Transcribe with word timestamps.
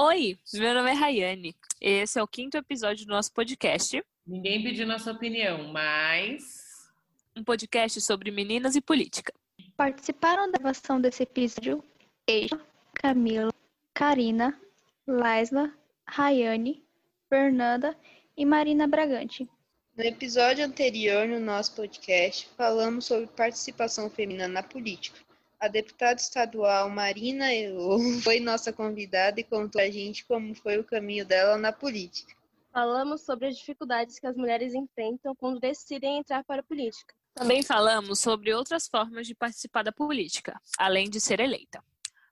Oi, 0.00 0.38
meu 0.54 0.74
nome 0.74 0.90
é 0.90 0.92
Rayane. 0.92 1.56
Esse 1.80 2.20
é 2.20 2.22
o 2.22 2.28
quinto 2.28 2.56
episódio 2.56 3.04
do 3.04 3.10
nosso 3.10 3.32
podcast. 3.32 4.00
Ninguém 4.24 4.62
pediu 4.62 4.86
nossa 4.86 5.10
opinião, 5.10 5.72
mas. 5.72 6.88
Um 7.36 7.42
podcast 7.42 8.00
sobre 8.00 8.30
meninas 8.30 8.76
e 8.76 8.80
política. 8.80 9.34
Participaram 9.76 10.52
da 10.52 10.58
gravação 10.58 11.00
desse 11.00 11.24
episódio 11.24 11.82
Eixa, 12.28 12.60
Camila, 12.94 13.52
Karina, 13.92 14.56
Laisla, 15.04 15.74
Rayane, 16.08 16.80
Fernanda 17.28 17.98
e 18.36 18.46
Marina 18.46 18.86
Bragante. 18.86 19.50
No 19.96 20.04
episódio 20.04 20.64
anterior 20.64 21.26
no 21.26 21.40
nosso 21.40 21.74
podcast, 21.74 22.48
falamos 22.56 23.06
sobre 23.06 23.26
participação 23.26 24.08
feminina 24.08 24.46
na 24.46 24.62
política. 24.62 25.18
A 25.60 25.66
deputada 25.66 26.20
estadual 26.20 26.88
Marina 26.88 27.52
Elo 27.52 27.98
foi 28.22 28.38
nossa 28.38 28.72
convidada 28.72 29.40
e 29.40 29.44
contou 29.44 29.80
a 29.80 29.90
gente 29.90 30.24
como 30.24 30.54
foi 30.54 30.78
o 30.78 30.84
caminho 30.84 31.26
dela 31.26 31.56
na 31.56 31.72
política. 31.72 32.32
Falamos 32.72 33.22
sobre 33.22 33.48
as 33.48 33.56
dificuldades 33.56 34.20
que 34.20 34.26
as 34.26 34.36
mulheres 34.36 34.72
enfrentam 34.72 35.34
quando 35.34 35.58
decidem 35.58 36.18
entrar 36.18 36.44
para 36.44 36.60
a 36.60 36.64
política. 36.64 37.12
Também 37.34 37.62
falamos 37.62 38.20
sobre 38.20 38.54
outras 38.54 38.86
formas 38.86 39.26
de 39.26 39.34
participar 39.34 39.82
da 39.82 39.92
política, 39.92 40.60
além 40.78 41.10
de 41.10 41.20
ser 41.20 41.40
eleita. 41.40 41.82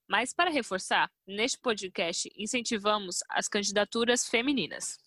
Mas, 0.08 0.32
para 0.32 0.50
reforçar, 0.50 1.10
neste 1.26 1.58
podcast 1.58 2.30
incentivamos 2.36 3.24
as 3.28 3.48
candidaturas 3.48 4.28
femininas. 4.28 4.98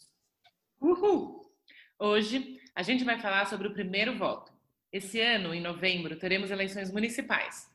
Uhul! 0.82 1.50
Hoje 1.98 2.60
a 2.76 2.84
gente 2.84 3.06
vai 3.06 3.20
falar 3.20 3.46
sobre 3.48 3.68
o 3.68 3.74
primeiro 3.74 4.18
voto. 4.18 4.52
Esse 4.92 5.22
ano, 5.22 5.54
em 5.54 5.62
novembro, 5.62 6.18
teremos 6.18 6.52
eleições 6.52 6.92
municipais. 6.92 7.69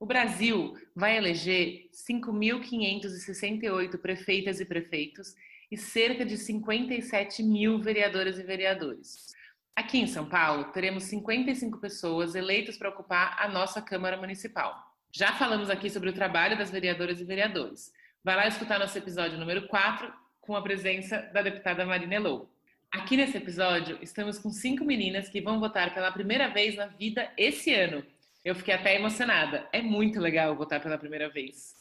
O 0.00 0.06
Brasil 0.06 0.78
vai 0.94 1.16
eleger 1.16 1.88
5.568 1.92 3.98
prefeitas 3.98 4.60
e 4.60 4.64
prefeitos 4.64 5.34
e 5.70 5.76
cerca 5.76 6.24
de 6.24 6.36
57 6.36 7.42
mil 7.42 7.80
vereadoras 7.80 8.38
e 8.38 8.44
vereadores. 8.44 9.34
Aqui 9.74 9.98
em 9.98 10.06
São 10.06 10.28
Paulo, 10.28 10.66
teremos 10.66 11.02
55 11.04 11.78
pessoas 11.78 12.36
eleitas 12.36 12.76
para 12.76 12.90
ocupar 12.90 13.36
a 13.40 13.48
nossa 13.48 13.82
Câmara 13.82 14.16
Municipal. 14.16 14.94
Já 15.10 15.32
falamos 15.32 15.68
aqui 15.68 15.90
sobre 15.90 16.10
o 16.10 16.14
trabalho 16.14 16.56
das 16.56 16.70
vereadoras 16.70 17.20
e 17.20 17.24
vereadores. 17.24 17.92
Vai 18.22 18.36
lá 18.36 18.46
escutar 18.46 18.78
nosso 18.78 18.96
episódio 18.96 19.36
número 19.36 19.66
4 19.66 20.12
com 20.40 20.54
a 20.54 20.62
presença 20.62 21.22
da 21.32 21.42
deputada 21.42 21.84
Marina 21.84 22.14
Elou. 22.14 22.48
Aqui 22.90 23.16
nesse 23.16 23.36
episódio, 23.36 23.98
estamos 24.00 24.38
com 24.38 24.50
cinco 24.50 24.84
meninas 24.84 25.28
que 25.28 25.40
vão 25.40 25.58
votar 25.58 25.92
pela 25.92 26.12
primeira 26.12 26.48
vez 26.48 26.76
na 26.76 26.86
vida 26.86 27.32
esse 27.36 27.74
ano. 27.74 28.04
Eu 28.44 28.54
fiquei 28.54 28.74
até 28.74 28.94
emocionada. 28.94 29.68
É 29.72 29.82
muito 29.82 30.20
legal 30.20 30.56
votar 30.56 30.80
pela 30.80 30.98
primeira 30.98 31.28
vez. 31.28 31.74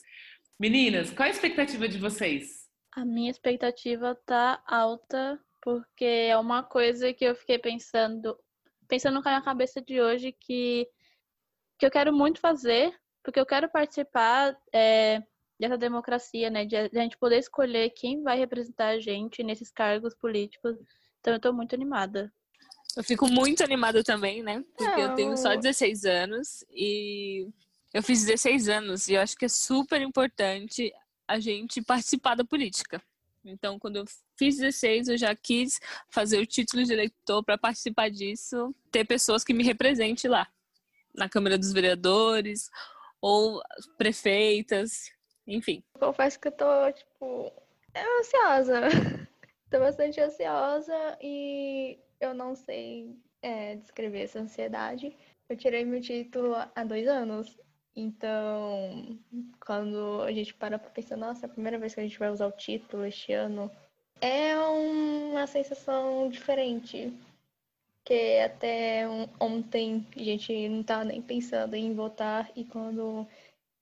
Meninas, 0.59 1.11
qual 1.11 1.27
a 1.27 1.31
expectativa 1.31 1.87
de 1.87 1.97
vocês? 1.97 2.67
A 2.91 3.05
minha 3.05 3.29
expectativa 3.29 4.15
tá 4.25 4.61
alta, 4.65 5.39
porque 5.61 6.03
é 6.03 6.37
uma 6.37 6.63
coisa 6.63 7.13
que 7.13 7.25
eu 7.25 7.35
fiquei 7.35 7.59
pensando, 7.59 8.37
pensando 8.87 9.21
com 9.21 9.29
a 9.29 9.33
minha 9.33 9.43
cabeça 9.43 9.81
de 9.81 10.01
hoje, 10.01 10.31
que, 10.31 10.89
que 11.77 11.85
eu 11.85 11.91
quero 11.91 12.11
muito 12.11 12.39
fazer, 12.39 12.91
porque 13.23 13.39
eu 13.39 13.45
quero 13.45 13.69
participar 13.69 14.57
é, 14.73 15.21
dessa 15.59 15.77
democracia, 15.77 16.49
né? 16.49 16.65
De 16.65 16.75
a 16.75 16.87
gente 16.87 17.17
poder 17.17 17.37
escolher 17.37 17.91
quem 17.91 18.23
vai 18.23 18.37
representar 18.37 18.87
a 18.87 18.99
gente 18.99 19.43
nesses 19.43 19.71
cargos 19.71 20.15
políticos. 20.15 20.75
Então 21.19 21.33
eu 21.33 21.39
tô 21.39 21.53
muito 21.53 21.75
animada. 21.75 22.33
Eu 22.95 23.03
fico 23.03 23.27
muito 23.27 23.63
animada 23.63 24.03
também, 24.03 24.41
né? 24.41 24.63
Porque 24.75 25.01
eu 25.01 25.13
tenho 25.15 25.37
só 25.37 25.55
16 25.55 26.05
anos 26.05 26.63
e 26.71 27.47
eu 27.93 28.01
fiz 28.01 28.25
16 28.25 28.69
anos 28.69 29.07
e 29.07 29.13
eu 29.13 29.21
acho 29.21 29.37
que 29.37 29.45
é 29.45 29.49
super 29.49 30.01
importante 30.01 30.91
a 31.27 31.39
gente 31.39 31.81
participar 31.81 32.35
da 32.35 32.45
política. 32.45 33.01
Então, 33.43 33.79
quando 33.79 33.97
eu 33.97 34.05
fiz 34.35 34.57
16, 34.57 35.09
eu 35.09 35.17
já 35.17 35.35
quis 35.35 35.79
fazer 36.09 36.39
o 36.39 36.45
título 36.45 36.83
de 36.83 36.93
eleitor 36.93 37.43
para 37.43 37.57
participar 37.57 38.09
disso, 38.09 38.75
ter 38.91 39.05
pessoas 39.05 39.43
que 39.43 39.53
me 39.53 39.63
representem 39.63 40.29
lá, 40.29 40.47
na 41.13 41.29
Câmara 41.29 41.57
dos 41.57 41.71
Vereadores 41.71 42.69
ou 43.21 43.61
prefeitas, 43.97 45.11
enfim. 45.45 45.83
Confesso 45.99 46.39
que 46.39 46.49
eu 46.49 46.51
tô, 46.51 46.91
tipo, 46.91 47.53
ansiosa. 48.19 48.81
tô 49.71 49.79
bastante 49.79 50.19
ansiosa 50.19 51.17
e 51.21 51.97
eu 52.19 52.33
não 52.33 52.55
sei 52.55 53.15
é, 53.41 53.75
descrever 53.75 54.23
essa 54.23 54.39
ansiedade. 54.39 55.15
Eu 55.49 55.55
tirei 55.55 55.85
meu 55.85 56.01
título 56.01 56.55
há 56.75 56.83
dois 56.83 57.07
anos. 57.07 57.57
Então, 57.95 59.17
quando 59.65 60.21
a 60.21 60.31
gente 60.31 60.53
para 60.53 60.77
pra 60.77 60.89
pensar, 60.89 61.17
nossa, 61.17 61.45
é 61.45 61.49
a 61.49 61.51
primeira 61.51 61.79
vez 61.79 61.93
que 61.93 61.99
a 61.99 62.03
gente 62.03 62.19
vai 62.19 62.29
usar 62.29 62.47
o 62.47 62.51
título 62.51 63.05
este 63.05 63.33
ano, 63.33 63.71
é 64.21 64.57
uma 64.57 65.47
sensação 65.47 66.29
diferente. 66.29 67.11
Que 68.03 68.39
até 68.39 69.05
ontem 69.39 70.05
a 70.15 70.23
gente 70.23 70.69
não 70.69 70.83
tava 70.83 71.05
nem 71.05 71.21
pensando 71.21 71.75
em 71.75 71.93
votar 71.93 72.49
e 72.55 72.63
quando 72.63 73.27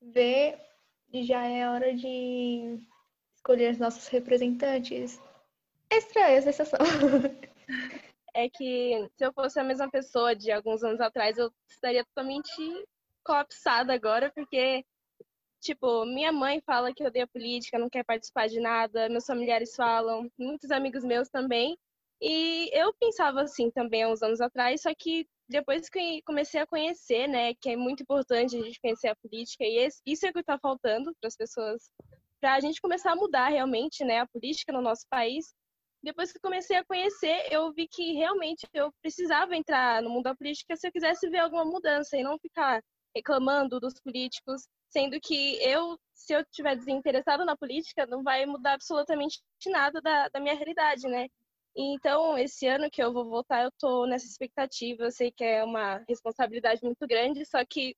vê 0.02 0.58
já 1.14 1.46
é 1.46 1.70
hora 1.70 1.94
de 1.94 2.80
escolher 3.36 3.72
os 3.72 3.78
nossos 3.78 4.08
representantes. 4.08 5.22
É 5.90 5.98
estranha 5.98 6.40
a 6.40 6.42
sensação. 6.42 6.80
É 8.38 8.50
que 8.50 9.10
se 9.18 9.26
eu 9.26 9.32
fosse 9.32 9.58
a 9.58 9.64
mesma 9.64 9.90
pessoa 9.90 10.36
de 10.36 10.52
alguns 10.52 10.84
anos 10.84 11.00
atrás, 11.00 11.38
eu 11.38 11.50
estaria 11.70 12.04
totalmente 12.04 12.52
colapsada 13.24 13.94
agora, 13.94 14.30
porque, 14.36 14.84
tipo, 15.62 16.06
minha 16.06 16.34
mãe 16.34 16.62
fala 16.66 16.94
que 16.94 17.06
odeia 17.08 17.26
política, 17.26 17.80
não 17.80 17.90
quer 17.90 18.04
participar 18.04 18.50
de 18.50 18.60
nada, 18.60 19.08
meus 19.08 19.26
familiares 19.26 19.74
falam, 19.74 20.30
muitos 20.38 20.70
amigos 20.70 21.06
meus 21.06 21.30
também. 21.30 21.78
E 22.22 22.70
eu 22.74 22.94
pensava 22.96 23.42
assim 23.42 23.72
também 23.72 24.04
há 24.04 24.10
uns 24.10 24.22
anos 24.22 24.42
atrás, 24.42 24.82
só 24.82 24.94
que 24.94 25.26
depois 25.48 25.90
que 25.90 26.22
comecei 26.24 26.60
a 26.60 26.68
conhecer, 26.68 27.28
né, 27.28 27.54
que 27.54 27.70
é 27.70 27.78
muito 27.78 28.04
importante 28.04 28.58
a 28.58 28.62
gente 28.62 28.82
conhecer 28.82 29.08
a 29.08 29.16
política, 29.16 29.64
e 29.64 29.88
isso 30.06 30.26
é 30.26 30.30
o 30.30 30.34
que 30.34 30.40
está 30.40 30.60
faltando 30.60 31.16
para 31.22 31.30
as 31.30 31.38
pessoas, 31.38 31.90
para 32.42 32.56
a 32.56 32.60
gente 32.60 32.82
começar 32.82 33.14
a 33.14 33.16
mudar 33.16 33.48
realmente, 33.48 34.04
né, 34.04 34.20
a 34.20 34.28
política 34.28 34.74
no 34.74 34.82
nosso 34.82 35.08
país. 35.10 35.54
Depois 36.06 36.32
que 36.32 36.40
comecei 36.40 36.78
a 36.78 36.86
conhecer, 36.86 37.52
eu 37.52 37.74
vi 37.74 37.88
que 37.88 38.14
realmente 38.14 38.68
eu 38.72 38.94
precisava 39.02 39.56
entrar 39.56 40.04
no 40.04 40.10
mundo 40.12 40.26
da 40.26 40.36
política 40.36 40.76
se 40.76 40.88
eu 40.88 40.92
quisesse 40.92 41.28
ver 41.28 41.40
alguma 41.40 41.66
mudança 41.66 42.16
e 42.16 42.22
não 42.22 42.38
ficar 42.38 42.80
reclamando 43.16 43.80
dos 43.80 44.00
políticos, 44.00 44.68
sendo 44.88 45.20
que 45.20 45.58
eu, 45.64 45.98
se 46.14 46.32
eu 46.36 46.42
estiver 46.42 46.76
desinteressado 46.76 47.44
na 47.44 47.58
política, 47.58 48.06
não 48.06 48.22
vai 48.22 48.46
mudar 48.46 48.74
absolutamente 48.74 49.42
nada 49.66 50.00
da, 50.00 50.30
da 50.30 50.40
minha 50.40 50.54
realidade, 50.54 51.08
né? 51.08 51.28
Então, 51.76 52.38
esse 52.38 52.68
ano 52.68 52.88
que 52.92 53.02
eu 53.02 53.12
vou 53.12 53.26
voltar, 53.28 53.64
eu 53.64 53.72
tô 53.80 54.06
nessa 54.06 54.28
expectativa. 54.28 55.06
Eu 55.06 55.12
sei 55.12 55.32
que 55.32 55.44
é 55.44 55.64
uma 55.64 56.04
responsabilidade 56.08 56.84
muito 56.84 57.08
grande, 57.08 57.44
só 57.48 57.66
que, 57.66 57.96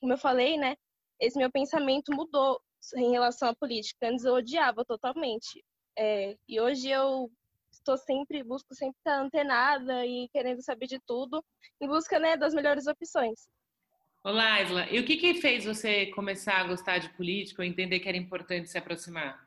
como 0.00 0.14
eu 0.14 0.18
falei, 0.18 0.56
né, 0.56 0.74
esse 1.20 1.36
meu 1.36 1.50
pensamento 1.52 2.14
mudou 2.14 2.58
em 2.96 3.10
relação 3.10 3.50
à 3.50 3.54
política. 3.54 4.08
Antes 4.08 4.24
eu 4.24 4.32
odiava 4.32 4.86
totalmente. 4.86 5.62
É, 5.98 6.36
e 6.46 6.60
hoje 6.60 6.90
eu 6.90 7.30
estou 7.70 7.96
sempre, 7.96 8.42
busco 8.42 8.74
sempre 8.74 8.98
estar 8.98 9.18
antenada 9.18 10.04
e 10.04 10.28
querendo 10.28 10.62
saber 10.62 10.86
de 10.86 11.00
tudo, 11.00 11.42
em 11.80 11.88
busca 11.88 12.18
né, 12.18 12.36
das 12.36 12.52
melhores 12.52 12.86
opções. 12.86 13.48
Olá, 14.22 14.60
Isla. 14.60 14.86
E 14.90 14.98
o 14.98 15.06
que, 15.06 15.16
que 15.16 15.34
fez 15.40 15.64
você 15.64 16.06
começar 16.06 16.60
a 16.60 16.66
gostar 16.66 16.98
de 16.98 17.08
política 17.10 17.62
ou 17.62 17.66
entender 17.66 18.00
que 18.00 18.08
era 18.08 18.16
importante 18.16 18.68
se 18.68 18.76
aproximar? 18.76 19.46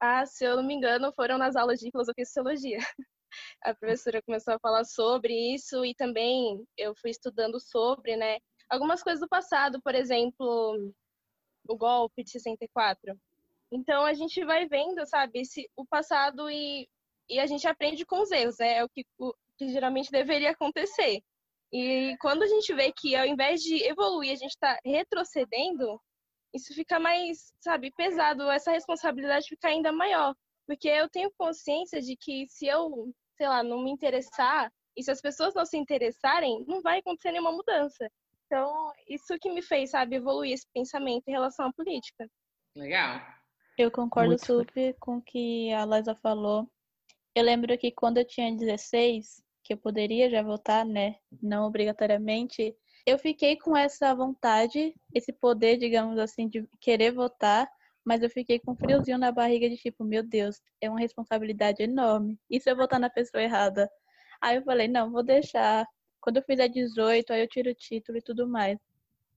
Ah, 0.00 0.26
se 0.26 0.44
eu 0.44 0.56
não 0.56 0.64
me 0.64 0.74
engano, 0.74 1.12
foram 1.14 1.38
nas 1.38 1.56
aulas 1.56 1.80
de 1.80 1.90
filosofia 1.90 2.22
e 2.22 2.26
sociologia. 2.26 2.78
A 3.64 3.74
professora 3.74 4.22
começou 4.22 4.54
a 4.54 4.58
falar 4.58 4.84
sobre 4.84 5.32
isso 5.54 5.84
e 5.84 5.94
também 5.94 6.62
eu 6.76 6.94
fui 6.96 7.10
estudando 7.10 7.58
sobre, 7.58 8.16
né, 8.16 8.38
algumas 8.68 9.02
coisas 9.02 9.20
do 9.20 9.28
passado, 9.28 9.80
por 9.82 9.94
exemplo, 9.94 10.92
o 11.68 11.76
golpe 11.76 12.22
de 12.22 12.30
64. 12.30 13.18
Então 13.72 14.04
a 14.04 14.12
gente 14.12 14.44
vai 14.44 14.66
vendo, 14.66 15.06
sabe, 15.06 15.40
esse, 15.40 15.68
o 15.76 15.84
passado 15.86 16.50
e, 16.50 16.88
e 17.28 17.40
a 17.40 17.46
gente 17.46 17.66
aprende 17.66 18.04
com 18.04 18.22
os 18.22 18.30
erros, 18.30 18.56
né? 18.58 18.78
É 18.78 18.84
o 18.84 18.88
que, 18.88 19.04
o 19.18 19.34
que 19.58 19.68
geralmente 19.68 20.10
deveria 20.10 20.50
acontecer. 20.50 21.20
E 21.72 22.16
quando 22.20 22.42
a 22.42 22.46
gente 22.46 22.72
vê 22.72 22.92
que 22.92 23.16
ao 23.16 23.26
invés 23.26 23.60
de 23.60 23.82
evoluir, 23.84 24.32
a 24.32 24.36
gente 24.36 24.52
está 24.52 24.78
retrocedendo, 24.84 26.00
isso 26.54 26.72
fica 26.72 27.00
mais, 27.00 27.52
sabe, 27.60 27.90
pesado, 27.96 28.48
essa 28.50 28.70
responsabilidade 28.70 29.48
fica 29.48 29.68
ainda 29.68 29.90
maior. 29.90 30.34
Porque 30.66 30.88
eu 30.88 31.08
tenho 31.08 31.32
consciência 31.36 32.00
de 32.00 32.16
que 32.16 32.46
se 32.48 32.66
eu, 32.66 33.12
sei 33.36 33.48
lá, 33.48 33.62
não 33.62 33.82
me 33.82 33.90
interessar, 33.90 34.72
e 34.96 35.02
se 35.02 35.10
as 35.10 35.20
pessoas 35.20 35.54
não 35.54 35.66
se 35.66 35.76
interessarem, 35.76 36.64
não 36.68 36.80
vai 36.80 37.00
acontecer 37.00 37.32
nenhuma 37.32 37.50
mudança. 37.52 38.08
Então, 38.46 38.92
isso 39.08 39.36
que 39.40 39.50
me 39.50 39.62
fez, 39.62 39.90
sabe, 39.90 40.16
evoluir 40.16 40.52
esse 40.52 40.66
pensamento 40.72 41.26
em 41.26 41.32
relação 41.32 41.66
à 41.66 41.72
política. 41.72 42.28
Legal. 42.76 43.20
Eu 43.76 43.90
concordo 43.90 44.30
Muito 44.30 44.46
super 44.46 44.94
com 45.00 45.16
o 45.16 45.22
que 45.22 45.72
a 45.72 45.84
Liza 45.84 46.14
falou. 46.14 46.68
Eu 47.34 47.42
lembro 47.42 47.76
que 47.76 47.90
quando 47.90 48.18
eu 48.18 48.26
tinha 48.26 48.54
16, 48.54 49.42
que 49.64 49.72
eu 49.72 49.76
poderia 49.76 50.30
já 50.30 50.42
votar, 50.42 50.84
né? 50.84 51.16
Não 51.42 51.66
obrigatoriamente, 51.66 52.76
Eu 53.06 53.18
fiquei 53.18 53.56
com 53.56 53.76
essa 53.76 54.14
vontade, 54.14 54.94
esse 55.12 55.30
poder, 55.30 55.76
digamos 55.76 56.18
assim, 56.18 56.48
de 56.48 56.66
querer 56.80 57.12
votar, 57.12 57.68
mas 58.02 58.22
eu 58.22 58.30
fiquei 58.30 58.58
com 58.58 58.72
um 58.72 58.76
friozinho 58.76 59.18
na 59.18 59.30
barriga 59.30 59.68
de 59.68 59.76
tipo, 59.76 60.04
meu 60.04 60.22
Deus, 60.22 60.60
é 60.80 60.88
uma 60.88 61.00
responsabilidade 61.00 61.82
enorme. 61.82 62.38
E 62.48 62.58
se 62.60 62.70
eu 62.70 62.76
votar 62.76 62.98
na 62.98 63.10
pessoa 63.10 63.42
errada? 63.42 63.90
Aí 64.40 64.56
eu 64.56 64.62
falei, 64.62 64.88
não, 64.88 65.10
vou 65.10 65.22
deixar. 65.22 65.86
Quando 66.20 66.38
eu 66.38 66.42
fizer 66.44 66.68
18, 66.68 67.32
aí 67.32 67.42
eu 67.42 67.48
tiro 67.48 67.70
o 67.70 67.74
título 67.74 68.18
e 68.18 68.22
tudo 68.22 68.48
mais. 68.48 68.78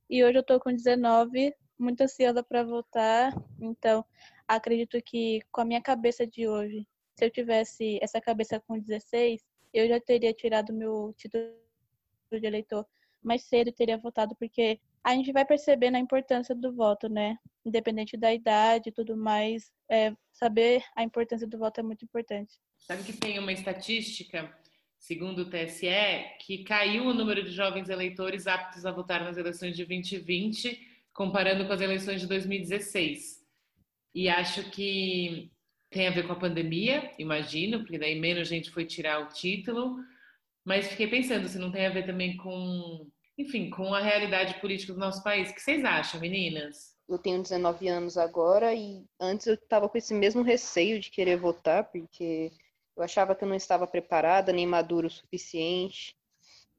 E 0.10 0.24
hoje 0.24 0.38
eu 0.38 0.44
tô 0.44 0.60
com 0.60 0.72
19, 0.72 1.54
muito 1.80 2.02
ansiosa 2.02 2.44
para 2.44 2.64
votar. 2.64 3.34
Então, 3.60 4.06
acredito 4.48 5.02
que 5.02 5.42
com 5.52 5.62
a 5.62 5.66
minha 5.66 5.82
cabeça 5.82 6.26
de 6.26 6.48
hoje, 6.48 6.88
se 7.16 7.26
eu 7.26 7.32
tivesse 7.32 8.00
essa 8.02 8.22
cabeça 8.22 8.60
com 8.68 8.80
16, 8.80 9.42
eu 9.74 9.88
já 9.88 10.00
teria 10.00 10.34
tirado 10.34 10.74
meu 10.74 11.14
título 11.18 11.44
de 12.32 12.46
eleitor 12.46 12.86
mais 13.28 13.44
cedo 13.44 13.72
teria 13.72 13.98
votado, 13.98 14.36
porque 14.36 14.80
a 15.04 15.14
gente 15.14 15.32
vai 15.32 15.46
percebendo 15.46 15.96
a 15.96 16.00
importância 16.00 16.56
do 16.56 16.74
voto, 16.74 17.10
né? 17.10 17.38
Independente 17.66 18.18
da 18.18 18.34
idade 18.34 18.90
e 18.90 18.92
tudo 18.92 19.16
mais, 19.18 19.72
é, 19.90 20.14
saber 20.32 20.84
a 20.96 21.04
importância 21.04 21.48
do 21.48 21.58
voto 21.58 21.80
é 21.80 21.84
muito 21.84 22.06
importante. 22.06 22.56
Sabe 22.78 23.04
que 23.04 23.14
tem 23.14 23.38
uma 23.40 23.52
estatística, 23.52 24.54
segundo 24.98 25.40
o 25.40 25.50
TSE, 25.50 25.88
que 26.40 26.64
caiu 26.64 27.06
o 27.06 27.14
número 27.14 27.44
de 27.44 27.52
jovens 27.52 27.90
eleitores 27.90 28.48
aptos 28.48 28.86
a 28.86 28.92
votar 28.92 29.24
nas 29.24 29.38
eleições 29.38 29.76
de 29.76 29.86
2020, 29.86 30.97
comparando 31.18 31.66
com 31.66 31.74
as 31.74 31.82
eleições 31.82 32.22
de 32.22 32.28
2016. 32.28 33.44
E 34.14 34.30
acho 34.30 34.70
que 34.70 35.52
tem 35.90 36.08
a 36.08 36.12
ver 36.12 36.28
com 36.28 36.34
a 36.34 36.40
pandemia, 36.40 37.12
imagino, 37.18 37.80
porque 37.80 37.98
daí 37.98 38.20
menos 38.20 38.48
gente 38.48 38.70
foi 38.70 38.86
tirar 38.86 39.24
o 39.24 39.30
título. 39.30 39.96
Mas 40.64 40.88
fiquei 40.88 41.08
pensando 41.08 41.48
se 41.48 41.58
não 41.58 41.72
tem 41.72 41.88
a 41.88 41.90
ver 41.90 42.06
também 42.06 42.38
com, 42.38 43.10
enfim, 43.36 43.72
com 43.72 43.96
a 43.96 44.00
realidade 44.00 44.62
política 44.62 44.94
do 44.94 45.00
nosso 45.00 45.24
país. 45.24 45.50
O 45.50 45.56
que 45.56 45.62
vocês 45.62 45.84
acham, 45.84 46.20
meninas? 46.20 46.96
Eu 47.10 47.18
tenho 47.18 47.42
19 47.42 47.88
anos 47.88 48.16
agora 48.16 48.76
e 48.76 49.04
antes 49.20 49.48
eu 49.48 49.56
estava 49.56 49.90
com 49.90 49.98
esse 49.98 50.14
mesmo 50.14 50.44
receio 50.44 51.00
de 51.00 51.10
querer 51.10 51.38
votar, 51.38 51.86
porque 51.86 52.52
eu 52.96 53.02
achava 53.02 53.34
que 53.34 53.44
eu 53.44 53.48
não 53.48 53.56
estava 53.56 53.88
preparada 53.88 54.54
nem 54.54 54.68
madura 54.68 55.08
o 55.08 55.10
suficiente. 55.10 56.16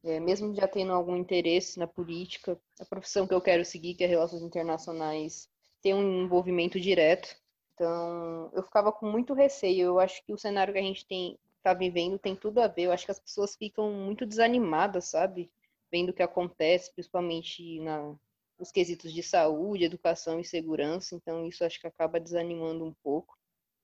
É, 0.05 0.21
mesmo 0.21 0.55
já 0.55 0.69
tendo 0.69 0.93
algum 0.93 1.17
interesse 1.17 1.79
na 1.79 1.87
política, 1.87 2.59
a 2.81 2.85
profissão 2.85 3.27
que 3.27 3.35
eu 3.35 3.41
quero 3.41 3.65
seguir, 3.65 3.95
que 3.95 4.05
é 4.05 4.07
Relações 4.07 4.43
Internacionais, 4.43 5.49
tem 5.83 5.95
um 5.95 6.25
envolvimento 6.25 6.79
direto. 6.81 7.37
Então, 7.75 8.51
eu 8.53 8.63
ficava 8.63 8.93
com 8.93 9.11
muito 9.11 9.35
receio. 9.35 9.87
Eu 9.87 10.01
acho 10.01 10.25
que 10.25 10.33
o 10.33 10.39
cenário 10.39 10.73
que 10.73 10.79
a 10.79 10.83
gente 10.83 11.07
tem 11.07 11.39
está 11.57 11.75
vivendo 11.75 12.19
tem 12.19 12.37
tudo 12.37 12.61
a 12.61 12.69
ver. 12.69 12.85
Eu 12.85 12.93
acho 12.93 13.05
que 13.05 13.11
as 13.11 13.21
pessoas 13.21 13.57
ficam 13.57 13.93
muito 13.93 14.25
desanimadas, 14.27 15.07
sabe? 15.07 15.51
Vendo 15.91 16.11
o 16.11 16.13
que 16.13 16.23
acontece, 16.23 16.93
principalmente 16.93 17.81
na, 17.81 18.15
nos 18.59 18.71
quesitos 18.73 19.13
de 19.13 19.23
saúde, 19.23 19.85
educação 19.85 20.41
e 20.41 20.45
segurança. 20.45 21.15
Então, 21.15 21.47
isso 21.47 21.65
acho 21.65 21.81
que 21.81 21.87
acaba 21.87 22.21
desanimando 22.21 22.85
um 22.85 22.95
pouco. 23.03 23.37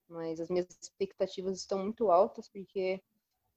Mas 0.07 0.39
as 0.39 0.49
minhas 0.49 0.67
expectativas 0.81 1.57
estão 1.59 1.79
muito 1.79 2.11
altas, 2.11 2.47
porque 2.49 3.01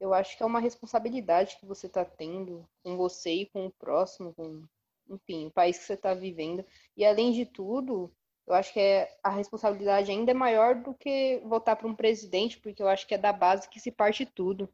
eu 0.00 0.14
acho 0.14 0.36
que 0.36 0.42
é 0.42 0.46
uma 0.46 0.60
responsabilidade 0.60 1.56
que 1.58 1.66
você 1.66 1.86
está 1.86 2.04
tendo 2.04 2.68
com 2.82 2.96
você 2.96 3.32
e 3.32 3.46
com 3.46 3.66
o 3.66 3.70
próximo, 3.72 4.32
com, 4.34 4.64
enfim, 5.08 5.46
o 5.46 5.50
país 5.50 5.78
que 5.78 5.84
você 5.84 5.94
está 5.94 6.14
vivendo. 6.14 6.64
E, 6.96 7.04
além 7.04 7.32
de 7.32 7.44
tudo, 7.44 8.12
eu 8.46 8.54
acho 8.54 8.72
que 8.72 8.80
é, 8.80 9.14
a 9.22 9.30
responsabilidade 9.30 10.10
ainda 10.10 10.30
é 10.30 10.34
maior 10.34 10.76
do 10.76 10.94
que 10.94 11.40
votar 11.44 11.76
para 11.76 11.88
um 11.88 11.94
presidente, 11.94 12.58
porque 12.58 12.82
eu 12.82 12.88
acho 12.88 13.06
que 13.06 13.14
é 13.14 13.18
da 13.18 13.32
base 13.32 13.68
que 13.68 13.80
se 13.80 13.90
parte 13.90 14.24
tudo. 14.24 14.68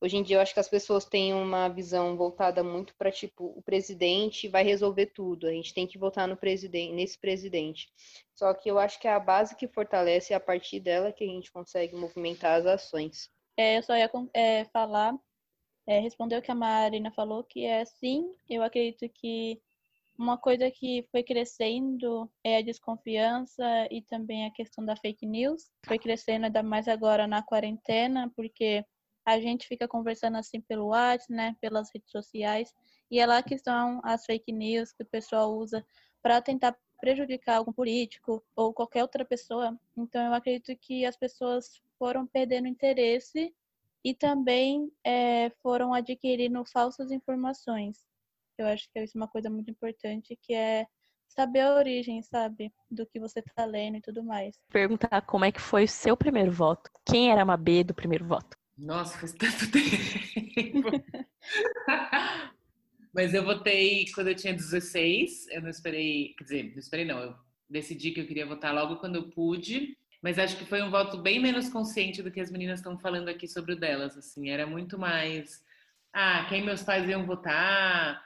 Hoje 0.00 0.16
em 0.16 0.22
dia, 0.24 0.36
eu 0.36 0.40
acho 0.40 0.52
que 0.52 0.58
as 0.58 0.68
pessoas 0.68 1.04
têm 1.04 1.32
uma 1.32 1.68
visão 1.68 2.16
voltada 2.16 2.64
muito 2.64 2.92
para, 2.96 3.12
tipo, 3.12 3.54
o 3.56 3.62
presidente 3.62 4.48
vai 4.48 4.64
resolver 4.64 5.06
tudo, 5.06 5.46
a 5.46 5.52
gente 5.52 5.72
tem 5.72 5.86
que 5.86 5.96
votar 5.96 6.26
no 6.26 6.36
presidente, 6.36 6.92
nesse 6.92 7.16
presidente. 7.16 7.88
Só 8.34 8.52
que 8.52 8.68
eu 8.68 8.80
acho 8.80 8.98
que 8.98 9.06
é 9.06 9.12
a 9.12 9.20
base 9.20 9.54
que 9.54 9.68
fortalece, 9.68 10.32
é 10.32 10.36
a 10.36 10.40
partir 10.40 10.80
dela 10.80 11.12
que 11.12 11.22
a 11.22 11.28
gente 11.28 11.52
consegue 11.52 11.94
movimentar 11.94 12.58
as 12.58 12.66
ações. 12.66 13.30
É, 13.56 13.78
eu 13.78 13.82
só 13.82 13.96
ia 13.96 14.10
é, 14.34 14.64
falar, 14.66 15.14
é, 15.86 16.00
responder 16.00 16.36
o 16.36 16.42
que 16.42 16.50
a 16.50 16.54
Marina 16.54 17.10
falou, 17.12 17.44
que 17.44 17.64
é 17.64 17.84
sim, 17.84 18.34
eu 18.48 18.62
acredito 18.62 19.08
que 19.08 19.60
uma 20.18 20.38
coisa 20.38 20.70
que 20.70 21.06
foi 21.10 21.22
crescendo 21.22 22.30
é 22.44 22.58
a 22.58 22.62
desconfiança 22.62 23.64
e 23.90 24.02
também 24.02 24.46
a 24.46 24.52
questão 24.52 24.84
da 24.84 24.94
fake 24.94 25.26
news. 25.26 25.70
Foi 25.86 25.98
crescendo 25.98 26.46
ainda 26.46 26.62
mais 26.62 26.86
agora 26.86 27.26
na 27.26 27.42
quarentena, 27.42 28.30
porque 28.36 28.84
a 29.24 29.40
gente 29.40 29.66
fica 29.66 29.88
conversando 29.88 30.36
assim 30.36 30.60
pelo 30.60 30.88
WhatsApp, 30.88 31.32
né, 31.32 31.56
pelas 31.60 31.90
redes 31.92 32.10
sociais, 32.10 32.72
e 33.10 33.18
é 33.18 33.26
lá 33.26 33.42
que 33.42 33.54
estão 33.54 34.00
as 34.04 34.24
fake 34.24 34.52
news 34.52 34.92
que 34.92 35.02
o 35.02 35.06
pessoal 35.06 35.52
usa 35.54 35.84
para 36.22 36.40
tentar 36.40 36.76
prejudicar 37.00 37.56
algum 37.56 37.72
político 37.72 38.44
ou 38.54 38.72
qualquer 38.72 39.02
outra 39.02 39.24
pessoa. 39.24 39.76
Então 39.96 40.24
eu 40.24 40.34
acredito 40.34 40.76
que 40.80 41.04
as 41.04 41.16
pessoas 41.16 41.82
foram 42.02 42.26
perdendo 42.26 42.66
interesse 42.66 43.54
e 44.04 44.12
também 44.12 44.90
é, 45.06 45.50
foram 45.62 45.94
adquirindo 45.94 46.64
falsas 46.64 47.12
informações. 47.12 47.96
Eu 48.58 48.66
acho 48.66 48.90
que 48.92 48.98
é 48.98 49.04
isso 49.04 49.16
uma 49.16 49.28
coisa 49.28 49.48
muito 49.48 49.70
importante, 49.70 50.36
que 50.42 50.52
é 50.52 50.84
saber 51.28 51.60
a 51.60 51.76
origem, 51.76 52.20
sabe? 52.20 52.72
Do 52.90 53.06
que 53.06 53.20
você 53.20 53.40
tá 53.40 53.64
lendo 53.64 53.98
e 53.98 54.00
tudo 54.00 54.24
mais. 54.24 54.58
Perguntar 54.68 55.20
como 55.22 55.44
é 55.44 55.52
que 55.52 55.60
foi 55.60 55.84
o 55.84 55.88
seu 55.88 56.16
primeiro 56.16 56.50
voto. 56.50 56.90
Quem 57.06 57.30
era 57.30 57.42
a 57.42 57.44
Mabê 57.44 57.84
do 57.84 57.94
primeiro 57.94 58.26
voto? 58.26 58.56
Nossa, 58.76 59.16
faz 59.18 59.32
tanto 59.34 59.70
tempo. 59.70 60.90
Mas 63.14 63.32
eu 63.32 63.44
votei 63.44 64.06
quando 64.12 64.26
eu 64.26 64.34
tinha 64.34 64.52
16. 64.52 65.46
Eu 65.50 65.62
não 65.62 65.70
esperei, 65.70 66.34
quer 66.36 66.42
dizer, 66.42 66.72
não 66.72 66.80
esperei 66.80 67.04
não. 67.04 67.20
Eu 67.20 67.36
decidi 67.70 68.10
que 68.10 68.22
eu 68.22 68.26
queria 68.26 68.44
votar 68.44 68.74
logo 68.74 68.96
quando 68.96 69.14
eu 69.14 69.30
pude. 69.30 69.96
Mas 70.22 70.38
acho 70.38 70.56
que 70.56 70.64
foi 70.64 70.80
um 70.82 70.90
voto 70.90 71.18
bem 71.18 71.40
menos 71.40 71.68
consciente 71.68 72.22
do 72.22 72.30
que 72.30 72.40
as 72.40 72.50
meninas 72.50 72.78
estão 72.78 72.96
falando 72.96 73.28
aqui 73.28 73.48
sobre 73.48 73.72
o 73.72 73.76
delas. 73.76 74.16
Assim, 74.16 74.50
era 74.50 74.66
muito 74.66 74.96
mais, 74.96 75.64
ah, 76.12 76.46
quem 76.48 76.62
meus 76.62 76.82
pais 76.82 77.08
iam 77.08 77.26
votar, 77.26 78.24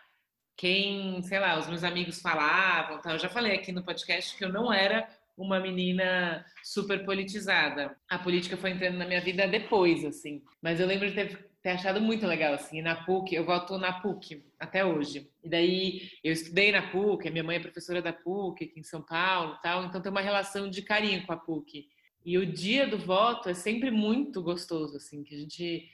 quem, 0.57 1.23
sei 1.23 1.39
lá, 1.39 1.59
os 1.59 1.67
meus 1.67 1.85
amigos 1.85 2.21
falavam, 2.21 3.01
tá? 3.01 3.13
eu 3.13 3.19
já 3.19 3.29
falei 3.29 3.55
aqui 3.55 3.73
no 3.73 3.83
podcast 3.83 4.37
que 4.37 4.45
eu 4.45 4.53
não 4.53 4.73
era 4.73 5.09
uma 5.37 5.61
menina 5.61 6.45
super 6.65 7.05
politizada. 7.05 7.95
A 8.09 8.19
política 8.19 8.57
foi 8.57 8.71
entrando 8.71 8.97
na 8.97 9.07
minha 9.07 9.21
vida 9.21 9.47
depois, 9.47 10.05
assim. 10.05 10.43
Mas 10.63 10.81
eu 10.81 10.87
lembro 10.87 11.09
de 11.09 11.15
ter, 11.15 11.51
ter 11.67 11.73
achado 11.73 12.01
muito 12.01 12.25
legal, 12.29 12.55
assim. 12.55 12.81
na 12.81 12.95
PUC, 12.95 13.35
eu 13.35 13.45
voto 13.45 13.77
na 13.77 13.93
PUC 13.95 14.41
até 14.57 14.85
hoje. 14.85 15.29
E 15.43 15.49
daí 15.49 16.11
eu 16.23 16.33
estudei 16.33 16.71
na 16.71 16.91
PUC, 16.93 17.29
minha 17.29 17.43
mãe 17.43 17.57
é 17.57 17.61
professora 17.61 18.01
da 18.01 18.13
PUC 18.13 18.67
aqui 18.67 18.79
em 18.79 18.85
São 18.85 19.03
Paulo, 19.03 19.59
tal. 19.61 19.85
Então 19.85 20.01
tem 20.01 20.13
uma 20.13 20.21
relação 20.21 20.71
de 20.71 20.81
carinho 20.83 21.27
com 21.27 21.33
a 21.33 21.37
PUC. 21.37 21.89
E 22.25 22.39
o 22.39 22.47
dia 22.47 22.87
do 22.87 22.97
voto 22.97 23.49
é 23.49 23.55
sempre 23.55 23.91
muito 23.91 24.41
gostoso, 24.45 24.97
assim, 24.97 25.25
que 25.25 25.35
a 25.35 25.39
gente 25.39 25.91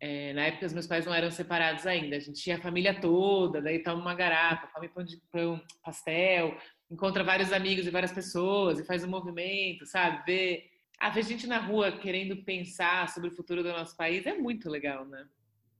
é, 0.00 0.32
na 0.32 0.46
época, 0.46 0.66
os 0.66 0.72
meus 0.72 0.88
pais 0.88 1.06
não 1.06 1.14
eram 1.14 1.30
separados 1.30 1.86
ainda. 1.86 2.16
A 2.16 2.20
gente 2.20 2.42
tinha 2.42 2.56
a 2.56 2.60
família 2.60 2.92
toda, 3.00 3.62
daí 3.62 3.84
toma 3.84 4.02
uma 4.02 4.14
garapa, 4.14 4.66
come 4.74 4.88
pão 4.88 5.04
de 5.04 5.18
pão, 5.30 5.62
pastel, 5.84 6.58
encontra 6.90 7.22
vários 7.22 7.52
amigos 7.52 7.86
e 7.86 7.90
várias 7.90 8.12
pessoas 8.12 8.80
e 8.80 8.84
faz 8.84 9.04
um 9.04 9.08
movimento, 9.08 9.86
sabe? 9.86 10.24
Ver, 10.26 10.64
ah, 10.98 11.10
ver 11.10 11.24
gente 11.24 11.46
na 11.46 11.58
rua 11.58 11.98
querendo 11.98 12.36
pensar 12.44 13.08
sobre 13.08 13.28
o 13.28 13.34
futuro 13.34 13.62
do 13.62 13.68
nosso 13.70 13.96
país 13.96 14.26
é 14.26 14.34
muito 14.34 14.68
legal, 14.68 15.04
né? 15.06 15.26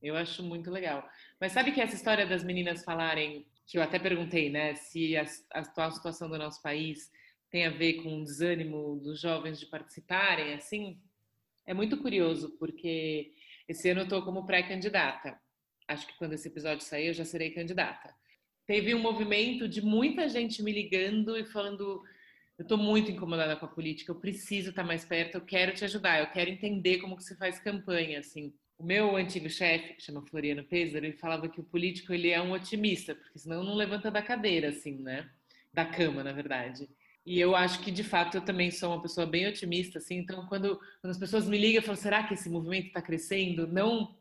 Eu 0.01 0.15
acho 0.15 0.43
muito 0.43 0.69
legal. 0.69 1.07
Mas 1.39 1.51
sabe 1.51 1.71
que 1.71 1.81
essa 1.81 1.95
história 1.95 2.25
das 2.25 2.43
meninas 2.43 2.83
falarem, 2.83 3.45
que 3.65 3.77
eu 3.77 3.81
até 3.81 3.97
perguntei, 3.97 4.49
né, 4.49 4.75
se 4.75 5.17
a, 5.17 5.25
a 5.53 5.59
atual 5.59 5.91
situação 5.91 6.29
do 6.29 6.37
nosso 6.37 6.61
país 6.61 7.11
tem 7.49 7.65
a 7.65 7.69
ver 7.69 8.03
com 8.03 8.21
o 8.21 8.23
desânimo 8.23 8.99
dos 8.99 9.19
jovens 9.19 9.59
de 9.59 9.65
participarem, 9.65 10.53
assim, 10.53 11.01
é 11.65 11.73
muito 11.73 11.97
curioso, 11.97 12.55
porque 12.59 13.33
esse 13.67 13.89
ano 13.89 14.01
eu 14.01 14.03
estou 14.05 14.21
como 14.21 14.45
pré-candidata. 14.45 15.39
Acho 15.87 16.07
que 16.07 16.17
quando 16.17 16.33
esse 16.33 16.47
episódio 16.47 16.85
sair 16.85 17.07
eu 17.07 17.13
já 17.13 17.25
serei 17.25 17.51
candidata. 17.51 18.13
Teve 18.65 18.93
um 18.93 19.01
movimento 19.01 19.67
de 19.67 19.81
muita 19.81 20.27
gente 20.27 20.61
me 20.61 20.71
ligando 20.71 21.37
e 21.37 21.45
falando: 21.45 22.03
eu 22.57 22.63
estou 22.63 22.77
muito 22.77 23.11
incomodada 23.11 23.55
com 23.55 23.65
a 23.65 23.69
política, 23.69 24.11
eu 24.11 24.15
preciso 24.15 24.71
estar 24.71 24.83
mais 24.83 25.05
perto, 25.05 25.35
eu 25.35 25.41
quero 25.41 25.73
te 25.73 25.85
ajudar, 25.85 26.19
eu 26.19 26.27
quero 26.27 26.49
entender 26.49 26.99
como 26.99 27.15
que 27.15 27.23
você 27.23 27.35
faz 27.35 27.59
campanha, 27.59 28.19
assim. 28.19 28.53
O 28.77 28.83
meu 28.83 29.15
antigo 29.15 29.49
chefe, 29.49 29.95
que 29.95 30.03
chama 30.03 30.25
Floriano 30.25 30.63
Pesar, 30.63 30.99
ele 31.03 31.13
falava 31.13 31.47
que 31.49 31.59
o 31.59 31.63
político 31.63 32.13
ele 32.13 32.29
é 32.29 32.41
um 32.41 32.51
otimista, 32.51 33.15
porque 33.15 33.39
senão 33.39 33.63
não 33.63 33.75
levanta 33.75 34.09
da 34.11 34.21
cadeira, 34.21 34.69
assim, 34.69 34.97
né? 35.01 35.29
Da 35.73 35.85
cama, 35.85 36.23
na 36.23 36.31
verdade. 36.31 36.87
E 37.25 37.39
eu 37.39 37.55
acho 37.55 37.81
que, 37.81 37.91
de 37.91 38.03
fato, 38.03 38.37
eu 38.37 38.41
também 38.41 38.71
sou 38.71 38.89
uma 38.89 39.01
pessoa 39.01 39.27
bem 39.27 39.47
otimista, 39.47 39.97
assim. 39.97 40.17
Então, 40.19 40.47
quando, 40.47 40.79
quando 41.01 41.11
as 41.11 41.17
pessoas 41.17 41.45
me 41.45 41.57
ligam, 41.57 41.81
eu 41.81 41.85
falo, 41.85 41.97
será 41.97 42.23
que 42.23 42.33
esse 42.33 42.49
movimento 42.49 42.87
está 42.87 43.01
crescendo? 43.01 43.67
Não, 43.67 44.15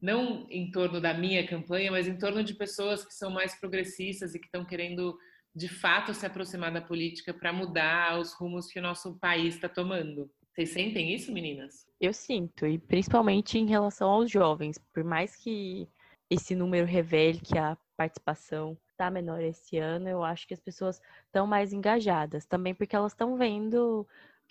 não 0.00 0.46
em 0.50 0.70
torno 0.70 1.00
da 1.00 1.14
minha 1.14 1.46
campanha, 1.46 1.90
mas 1.90 2.06
em 2.06 2.18
torno 2.18 2.44
de 2.44 2.54
pessoas 2.54 3.04
que 3.04 3.14
são 3.14 3.30
mais 3.30 3.58
progressistas 3.58 4.34
e 4.34 4.38
que 4.38 4.46
estão 4.46 4.64
querendo, 4.64 5.16
de 5.54 5.68
fato, 5.68 6.14
se 6.14 6.24
aproximar 6.24 6.72
da 6.72 6.80
política 6.80 7.34
para 7.34 7.52
mudar 7.52 8.18
os 8.18 8.32
rumos 8.32 8.66
que 8.66 8.78
o 8.78 8.82
nosso 8.82 9.18
país 9.18 9.54
está 9.54 9.68
tomando. 9.68 10.30
Vocês 10.52 10.70
sentem 10.70 11.14
isso, 11.14 11.32
meninas? 11.32 11.86
Eu 12.00 12.12
sinto, 12.12 12.66
e 12.66 12.78
principalmente 12.78 13.58
em 13.58 13.66
relação 13.66 14.08
aos 14.10 14.30
jovens. 14.30 14.78
Por 14.92 15.04
mais 15.04 15.36
que 15.36 15.88
esse 16.28 16.54
número 16.54 16.86
revele 16.86 17.40
que 17.40 17.56
a 17.58 17.76
participação 17.96 18.76
tá 18.96 19.10
menor 19.10 19.42
esse 19.42 19.78
ano, 19.78 20.08
eu 20.08 20.22
acho 20.22 20.46
que 20.46 20.54
as 20.54 20.60
pessoas 20.60 21.00
estão 21.26 21.46
mais 21.46 21.72
engajadas. 21.72 22.46
Também 22.46 22.74
porque 22.74 22.96
elas 22.96 23.12
estão 23.12 23.36
vendo 23.36 24.06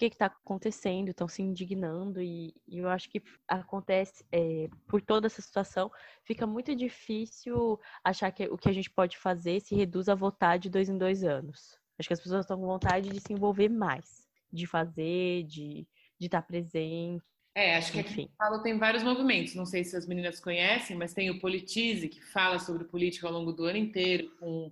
que 0.10 0.16
está 0.16 0.28
acontecendo, 0.28 1.10
estão 1.10 1.28
se 1.28 1.42
indignando, 1.42 2.22
e, 2.22 2.54
e, 2.68 2.80
eu 2.80 2.90
acho 2.90 3.10
que 3.10 3.22
acontece, 3.48 4.26
é, 4.32 4.70
por 4.88 5.02
toda 5.02 5.28
essa 5.28 5.42
situação, 5.42 5.92
fica 6.24 6.48
muito 6.48 6.76
difícil 6.76 7.80
achar 8.04 8.32
que 8.32 8.46
o 8.46 8.58
que 8.58 8.70
a 8.70 8.74
gente 8.74 8.90
pode 8.90 9.18
fazer 9.18 9.60
se 9.62 9.76
reduz 9.76 10.10
a 10.10 10.16
votar 10.16 10.58
de 10.58 10.70
dois 10.70 10.90
em 10.90 10.98
dois 10.98 11.24
anos. 11.24 11.80
Acho 12.00 12.08
que 12.08 12.14
as 12.14 12.22
pessoas 12.22 12.46
estão 12.46 12.60
com 12.60 12.66
vontade 12.66 13.10
de 13.10 13.20
se 13.20 13.32
envolver 13.34 13.70
mais, 13.70 14.28
de 14.52 14.66
fazer, 14.66 15.44
de 15.44 15.88
estar 16.20 16.42
tá 16.42 16.48
presente. 16.48 17.24
É, 17.54 17.76
acho 17.76 17.92
que 17.92 18.00
aqui 18.00 18.22
em 18.22 18.28
Paulo 18.38 18.64
tem 18.64 18.78
vários 18.78 19.04
movimentos. 19.04 19.56
Não 19.56 19.66
sei 19.66 19.84
se 19.84 19.96
as 19.96 20.08
meninas 20.08 20.40
conhecem, 20.40 20.96
mas 20.96 21.14
tem 21.14 21.30
o 21.30 21.40
Politize, 21.40 22.08
que 22.08 22.22
fala 22.22 22.60
sobre 22.60 22.86
política 22.86 23.28
ao 23.28 23.34
longo 23.34 23.52
do 23.52 23.66
ano 23.66 23.78
inteiro, 23.78 24.32
com, 24.40 24.72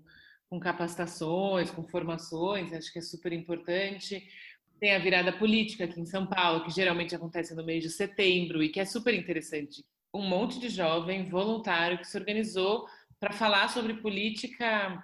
com 0.49 0.59
capacitações, 0.59 1.69
com 1.69 1.83
formações, 1.83 2.71
acho 2.71 2.91
que 2.91 2.99
é 2.99 3.01
super 3.01 3.33
importante. 3.33 4.25
Tem 4.79 4.95
a 4.95 4.99
virada 4.99 5.33
política 5.33 5.85
aqui 5.85 5.99
em 5.99 6.05
São 6.05 6.25
Paulo, 6.25 6.63
que 6.63 6.71
geralmente 6.71 7.13
acontece 7.13 7.53
no 7.53 7.65
mês 7.65 7.83
de 7.83 7.89
setembro 7.89 8.63
e 8.63 8.69
que 8.69 8.79
é 8.79 8.85
super 8.85 9.13
interessante. 9.13 9.83
Um 10.13 10.21
monte 10.21 10.59
de 10.59 10.69
jovem 10.69 11.27
voluntário 11.29 11.97
que 11.97 12.07
se 12.07 12.17
organizou 12.17 12.87
para 13.19 13.33
falar 13.33 13.67
sobre 13.67 13.95
política 13.95 15.03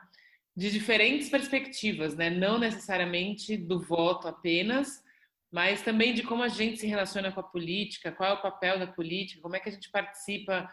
de 0.56 0.72
diferentes 0.72 1.30
perspectivas, 1.30 2.16
né? 2.16 2.30
não 2.30 2.58
necessariamente 2.58 3.58
do 3.58 3.82
voto 3.82 4.28
apenas, 4.28 5.04
mas 5.52 5.82
também 5.82 6.14
de 6.14 6.24
como 6.24 6.44
a 6.44 6.48
gente 6.48 6.80
se 6.80 6.88
relaciona 6.88 7.32
com 7.32 7.42
a 7.42 7.44
política, 7.44 8.12
qual 8.12 8.30
é 8.30 8.34
o 8.34 8.42
papel 8.42 8.80
da 8.80 8.88
política, 8.88 9.42
como 9.42 9.56
é 9.56 9.60
que 9.60 9.68
a 9.68 9.72
gente 9.72 9.92
participa 9.92 10.70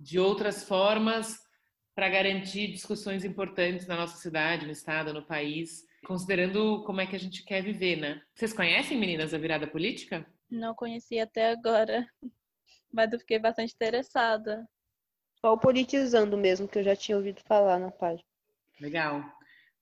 de 0.00 0.18
outras 0.18 0.64
formas 0.64 1.38
para 1.94 2.08
garantir 2.08 2.68
discussões 2.68 3.24
importantes 3.24 3.86
na 3.86 3.96
nossa 3.96 4.16
cidade, 4.16 4.66
no 4.66 4.72
estado, 4.72 5.12
no 5.12 5.24
país, 5.24 5.84
considerando 6.04 6.82
como 6.84 7.00
é 7.00 7.06
que 7.06 7.16
a 7.16 7.18
gente 7.18 7.44
quer 7.44 7.62
viver, 7.62 7.96
né? 7.96 8.22
Vocês 8.34 8.52
conhecem, 8.52 8.98
meninas, 8.98 9.34
a 9.34 9.38
virada 9.38 9.66
política? 9.66 10.26
Não 10.50 10.74
conheci 10.74 11.18
até 11.18 11.50
agora, 11.50 12.06
mas 12.92 13.12
eu 13.12 13.18
fiquei 13.18 13.38
bastante 13.38 13.74
interessada. 13.74 14.66
Só 15.40 15.52
o 15.52 15.58
politizando 15.58 16.36
mesmo, 16.36 16.68
que 16.68 16.78
eu 16.78 16.82
já 16.82 16.94
tinha 16.94 17.16
ouvido 17.16 17.40
falar 17.46 17.78
na 17.78 17.90
página. 17.90 18.28
Legal. 18.80 19.24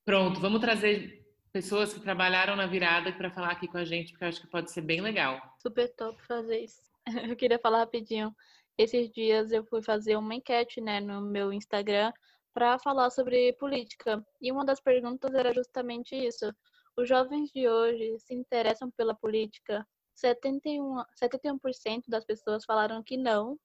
Pronto, 0.05 0.41
vamos 0.41 0.61
trazer 0.61 1.25
pessoas 1.53 1.93
que 1.93 2.01
trabalharam 2.01 2.55
na 2.55 2.67
virada 2.67 3.13
para 3.13 3.31
falar 3.31 3.51
aqui 3.51 3.67
com 3.67 3.79
a 3.79 3.85
gente, 3.85 4.13
porque 4.13 4.25
eu 4.25 4.29
acho 4.29 4.41
que 4.41 4.47
pode 4.47 4.71
ser 4.71 4.83
bem 4.83 5.01
legal. 5.01 5.41
Super 5.61 5.93
top 5.95 6.23
fazer 6.27 6.61
isso. 6.61 6.81
Eu 7.29 7.37
queria 7.37 7.59
falar 7.59 7.79
rapidinho. 7.79 8.35
Esses 8.77 9.11
dias 9.11 9.51
eu 9.51 9.65
fui 9.65 9.83
fazer 9.83 10.17
uma 10.17 10.35
enquete, 10.35 10.81
né, 10.81 11.01
no 11.01 11.21
meu 11.21 11.53
Instagram 11.53 12.13
para 12.59 12.77
falar 12.81 13.09
sobre 13.11 13.53
política. 13.53 14.21
E 14.41 14.51
uma 14.51 14.65
das 14.65 14.81
perguntas 14.81 15.33
era 15.33 15.55
justamente 15.55 16.17
isso. 16.17 16.53
Os 16.97 17.09
jovens 17.09 17.53
de 17.53 17.69
hoje 17.69 18.19
se 18.19 18.35
interessam 18.35 18.91
pela 18.91 19.15
política? 19.15 19.87
71, 20.17 20.97
71% 21.23 22.03
das 22.09 22.25
pessoas 22.25 22.65
falaram 22.65 23.01
que 23.01 23.17
não 23.17 23.57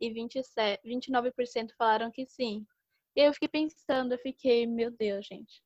e 0.00 0.12
27, 0.12 0.82
29% 0.84 1.68
falaram 1.78 2.10
que 2.10 2.26
sim. 2.26 2.66
E 3.14 3.20
eu 3.20 3.32
fiquei 3.32 3.48
pensando, 3.48 4.14
eu 4.14 4.18
fiquei, 4.18 4.66
meu 4.66 4.90
Deus, 4.90 5.24
gente 5.24 5.62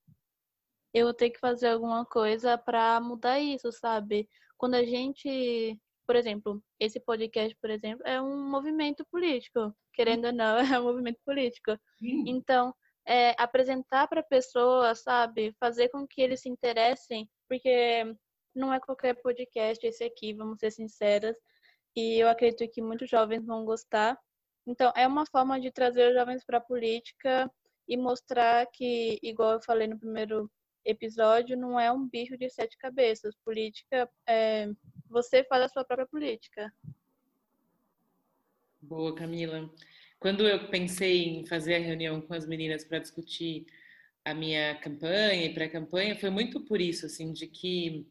eu 0.95 1.04
vou 1.04 1.14
ter 1.14 1.28
que 1.28 1.38
fazer 1.38 1.68
alguma 1.68 2.06
coisa 2.06 2.56
para 2.56 2.99
mudar 3.02 3.38
isso, 3.38 3.71
sabe? 3.71 4.26
Quando 4.56 4.76
a 4.76 4.83
gente, 4.83 5.78
por 6.06 6.16
exemplo, 6.16 6.62
esse 6.78 7.00
podcast, 7.00 7.56
por 7.60 7.70
exemplo, 7.70 8.06
é 8.06 8.20
um 8.20 8.48
movimento 8.48 9.04
político, 9.10 9.75
querendo 9.92 10.26
ou 10.26 10.32
não, 10.32 10.56
é 10.78 10.80
um 10.80 10.84
movimento 10.84 11.18
político. 11.25 11.76
Então, 12.26 12.75
é, 13.06 13.34
apresentar 13.38 14.08
para 14.08 14.20
a 14.20 14.25
pessoa, 14.25 14.94
sabe, 14.94 15.54
fazer 15.60 15.88
com 15.88 16.06
que 16.06 16.20
eles 16.20 16.40
se 16.42 16.48
interessem, 16.48 17.28
porque 17.48 18.04
não 18.54 18.72
é 18.72 18.80
qualquer 18.80 19.14
podcast 19.20 19.86
esse 19.86 20.04
aqui, 20.04 20.32
vamos 20.34 20.58
ser 20.58 20.70
sinceras, 20.70 21.36
e 21.96 22.18
eu 22.20 22.28
acredito 22.28 22.70
que 22.70 22.82
muitos 22.82 23.08
jovens 23.08 23.44
vão 23.44 23.64
gostar. 23.64 24.18
Então, 24.66 24.92
é 24.96 25.06
uma 25.06 25.25
forma 25.26 25.60
de 25.60 25.70
trazer 25.70 26.08
os 26.08 26.14
jovens 26.14 26.44
para 26.44 26.58
a 26.58 26.60
política 26.60 27.50
e 27.88 27.96
mostrar 27.96 28.66
que, 28.72 29.18
igual 29.22 29.52
eu 29.52 29.62
falei 29.62 29.86
no 29.86 29.98
primeiro 29.98 30.50
episódio 30.87 31.57
não 31.57 31.78
é 31.78 31.90
um 31.90 32.09
bicho 32.09 32.37
de 32.38 32.49
sete 32.49 32.78
cabeças. 32.78 33.35
Política 33.45 34.09
é 34.26 34.69
você 35.09 35.45
faz 35.45 35.64
a 35.64 35.69
sua 35.69 35.85
própria 35.85 36.07
política. 36.07 36.73
Boa, 38.81 39.14
Camila. 39.14 39.71
Quando 40.19 40.47
eu 40.49 40.69
pensei 40.69 41.25
em 41.25 41.47
fazer 41.47 41.75
a 41.75 41.78
reunião 41.78 42.21
com 42.21 42.33
as 42.35 42.47
meninas 42.47 42.85
para 42.85 43.00
discutir 43.00 43.66
a 44.25 44.33
minha 44.33 44.75
campanha 44.76 45.45
e 45.45 45.52
pré-campanha, 45.52 46.16
foi 46.16 46.31
muito 46.31 46.61
por 46.64 46.81
isso, 46.81 47.07
assim, 47.07 47.33
de 47.33 47.47
que 47.47 48.07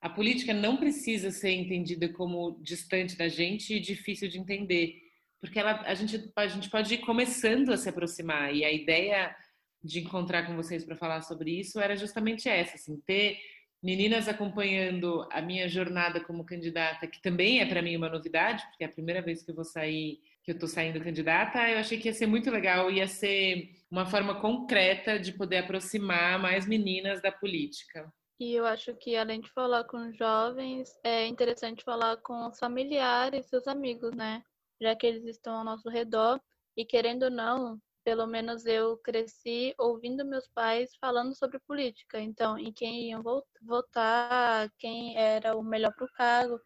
a 0.00 0.08
política 0.08 0.54
não 0.54 0.76
precisa 0.76 1.30
ser 1.30 1.50
entendida 1.50 2.08
como 2.08 2.58
distante 2.62 3.16
da 3.16 3.28
gente 3.28 3.74
e 3.74 3.80
difícil 3.80 4.28
de 4.28 4.38
entender, 4.38 5.02
porque 5.40 5.58
ela, 5.58 5.82
a, 5.82 5.94
gente, 5.94 6.32
a 6.34 6.46
gente 6.46 6.70
pode 6.70 6.94
ir 6.94 6.98
começando 6.98 7.70
a 7.70 7.76
se 7.76 7.88
aproximar, 7.88 8.54
e 8.54 8.64
a 8.64 8.72
ideia 8.72 9.36
de 9.82 10.00
encontrar 10.00 10.46
com 10.46 10.56
vocês 10.56 10.84
para 10.84 10.96
falar 10.96 11.22
sobre 11.22 11.58
isso 11.58 11.80
era 11.80 11.96
justamente 11.96 12.48
essa, 12.48 12.76
assim, 12.76 13.00
ter 13.06 13.38
meninas 13.82 14.28
acompanhando 14.28 15.26
a 15.32 15.40
minha 15.40 15.68
jornada 15.68 16.20
como 16.20 16.44
candidata, 16.44 17.06
que 17.06 17.20
também 17.22 17.60
é 17.60 17.66
para 17.66 17.80
mim 17.80 17.96
uma 17.96 18.10
novidade, 18.10 18.62
porque 18.68 18.84
é 18.84 18.86
a 18.86 18.92
primeira 18.92 19.22
vez 19.22 19.42
que 19.42 19.50
eu 19.50 19.54
vou 19.54 19.64
sair, 19.64 20.20
que 20.44 20.50
eu 20.50 20.54
estou 20.54 20.68
saindo 20.68 21.02
candidata, 21.02 21.66
eu 21.68 21.78
achei 21.78 21.98
que 21.98 22.08
ia 22.08 22.14
ser 22.14 22.26
muito 22.26 22.50
legal, 22.50 22.90
ia 22.90 23.08
ser 23.08 23.70
uma 23.90 24.06
forma 24.06 24.40
concreta 24.40 25.18
de 25.18 25.32
poder 25.32 25.58
aproximar 25.58 26.38
mais 26.38 26.66
meninas 26.66 27.22
da 27.22 27.32
política. 27.32 28.12
E 28.38 28.54
eu 28.54 28.64
acho 28.64 28.94
que 28.94 29.16
além 29.16 29.40
de 29.40 29.50
falar 29.50 29.84
com 29.84 30.12
jovens, 30.12 30.98
é 31.04 31.26
interessante 31.26 31.84
falar 31.84 32.16
com 32.18 32.48
os 32.48 32.58
familiares, 32.58 33.46
seus 33.46 33.66
amigos, 33.66 34.14
né? 34.14 34.42
Já 34.80 34.96
que 34.96 35.06
eles 35.06 35.24
estão 35.24 35.56
ao 35.56 35.64
nosso 35.64 35.90
redor 35.90 36.40
e 36.74 36.84
querendo 36.84 37.24
ou 37.24 37.30
não, 37.30 37.78
pelo 38.04 38.26
menos 38.26 38.66
eu 38.66 38.96
cresci 38.98 39.74
ouvindo 39.78 40.24
meus 40.24 40.48
pais 40.48 40.94
falando 41.00 41.34
sobre 41.36 41.58
política, 41.60 42.20
então, 42.20 42.58
em 42.58 42.72
quem 42.72 43.10
iam 43.10 43.22
votar, 43.62 44.70
quem 44.78 45.16
era 45.16 45.56
o 45.56 45.62
melhor 45.62 45.92
para 45.94 46.04
o 46.06 46.12
cargo. 46.12 46.60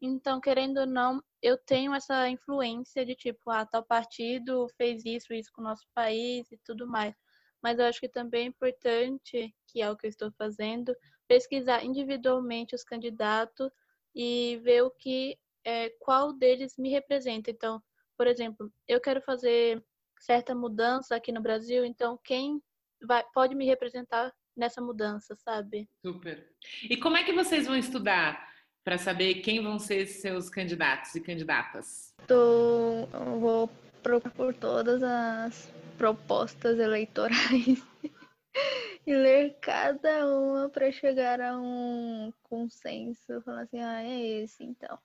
Então, 0.00 0.40
querendo 0.40 0.78
ou 0.80 0.86
não, 0.86 1.22
eu 1.42 1.58
tenho 1.58 1.94
essa 1.94 2.28
influência 2.28 3.04
de 3.04 3.14
tipo, 3.14 3.50
ah, 3.50 3.66
tal 3.66 3.84
partido 3.84 4.68
fez 4.76 5.04
isso, 5.04 5.32
isso 5.34 5.50
com 5.52 5.60
o 5.60 5.64
nosso 5.64 5.86
país 5.94 6.50
e 6.52 6.58
tudo 6.58 6.86
mais. 6.86 7.14
Mas 7.62 7.78
eu 7.78 7.86
acho 7.86 8.00
que 8.00 8.08
também 8.08 8.44
é 8.44 8.48
importante, 8.48 9.54
que 9.66 9.82
é 9.82 9.90
o 9.90 9.96
que 9.96 10.06
eu 10.06 10.10
estou 10.10 10.30
fazendo, 10.38 10.94
pesquisar 11.26 11.84
individualmente 11.84 12.74
os 12.74 12.84
candidatos 12.84 13.70
e 14.14 14.60
ver 14.62 14.82
o 14.82 14.90
que, 14.90 15.38
é, 15.64 15.90
qual 16.00 16.32
deles 16.32 16.76
me 16.78 16.90
representa. 16.90 17.50
Então, 17.50 17.82
por 18.16 18.26
exemplo, 18.26 18.72
eu 18.86 19.00
quero 19.00 19.20
fazer 19.22 19.84
certa 20.20 20.54
mudança 20.54 21.16
aqui 21.16 21.32
no 21.32 21.40
Brasil, 21.40 21.84
então 21.84 22.18
quem 22.24 22.62
vai, 23.02 23.24
pode 23.32 23.54
me 23.54 23.66
representar 23.66 24.32
nessa 24.56 24.80
mudança, 24.80 25.36
sabe? 25.36 25.88
Super. 26.04 26.50
E 26.82 26.96
como 26.96 27.16
é 27.16 27.24
que 27.24 27.32
vocês 27.32 27.66
vão 27.66 27.76
estudar 27.76 28.52
para 28.84 28.98
saber 28.98 29.36
quem 29.36 29.62
vão 29.62 29.78
ser 29.78 30.06
seus 30.06 30.50
candidatos 30.50 31.14
e 31.14 31.20
candidatas? 31.20 32.14
Tô, 32.26 33.06
vou 33.38 33.70
procurar 34.02 34.34
por 34.34 34.54
todas 34.54 35.02
as 35.02 35.72
propostas 35.96 36.78
eleitorais 36.78 37.82
e 39.06 39.14
ler 39.14 39.56
cada 39.60 40.26
uma 40.26 40.68
para 40.68 40.90
chegar 40.90 41.40
a 41.40 41.58
um 41.58 42.32
consenso, 42.42 43.40
falar 43.42 43.62
assim, 43.62 43.80
ah, 43.80 44.02
é 44.02 44.42
esse 44.42 44.64
então. 44.64 44.98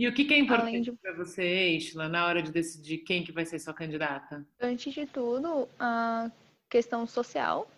E 0.00 0.08
o 0.08 0.14
que, 0.14 0.24
que 0.24 0.32
é 0.32 0.38
importante 0.38 0.90
de... 0.90 0.92
para 0.92 1.12
você, 1.12 1.76
Ishla, 1.76 2.08
na 2.08 2.24
hora 2.24 2.42
de 2.42 2.50
decidir 2.50 2.98
quem 3.04 3.22
que 3.22 3.32
vai 3.32 3.44
ser 3.44 3.58
sua 3.58 3.74
candidata? 3.74 4.46
Antes 4.58 4.94
de 4.94 5.04
tudo, 5.04 5.68
a 5.78 6.30
questão 6.70 7.06
social 7.06 7.70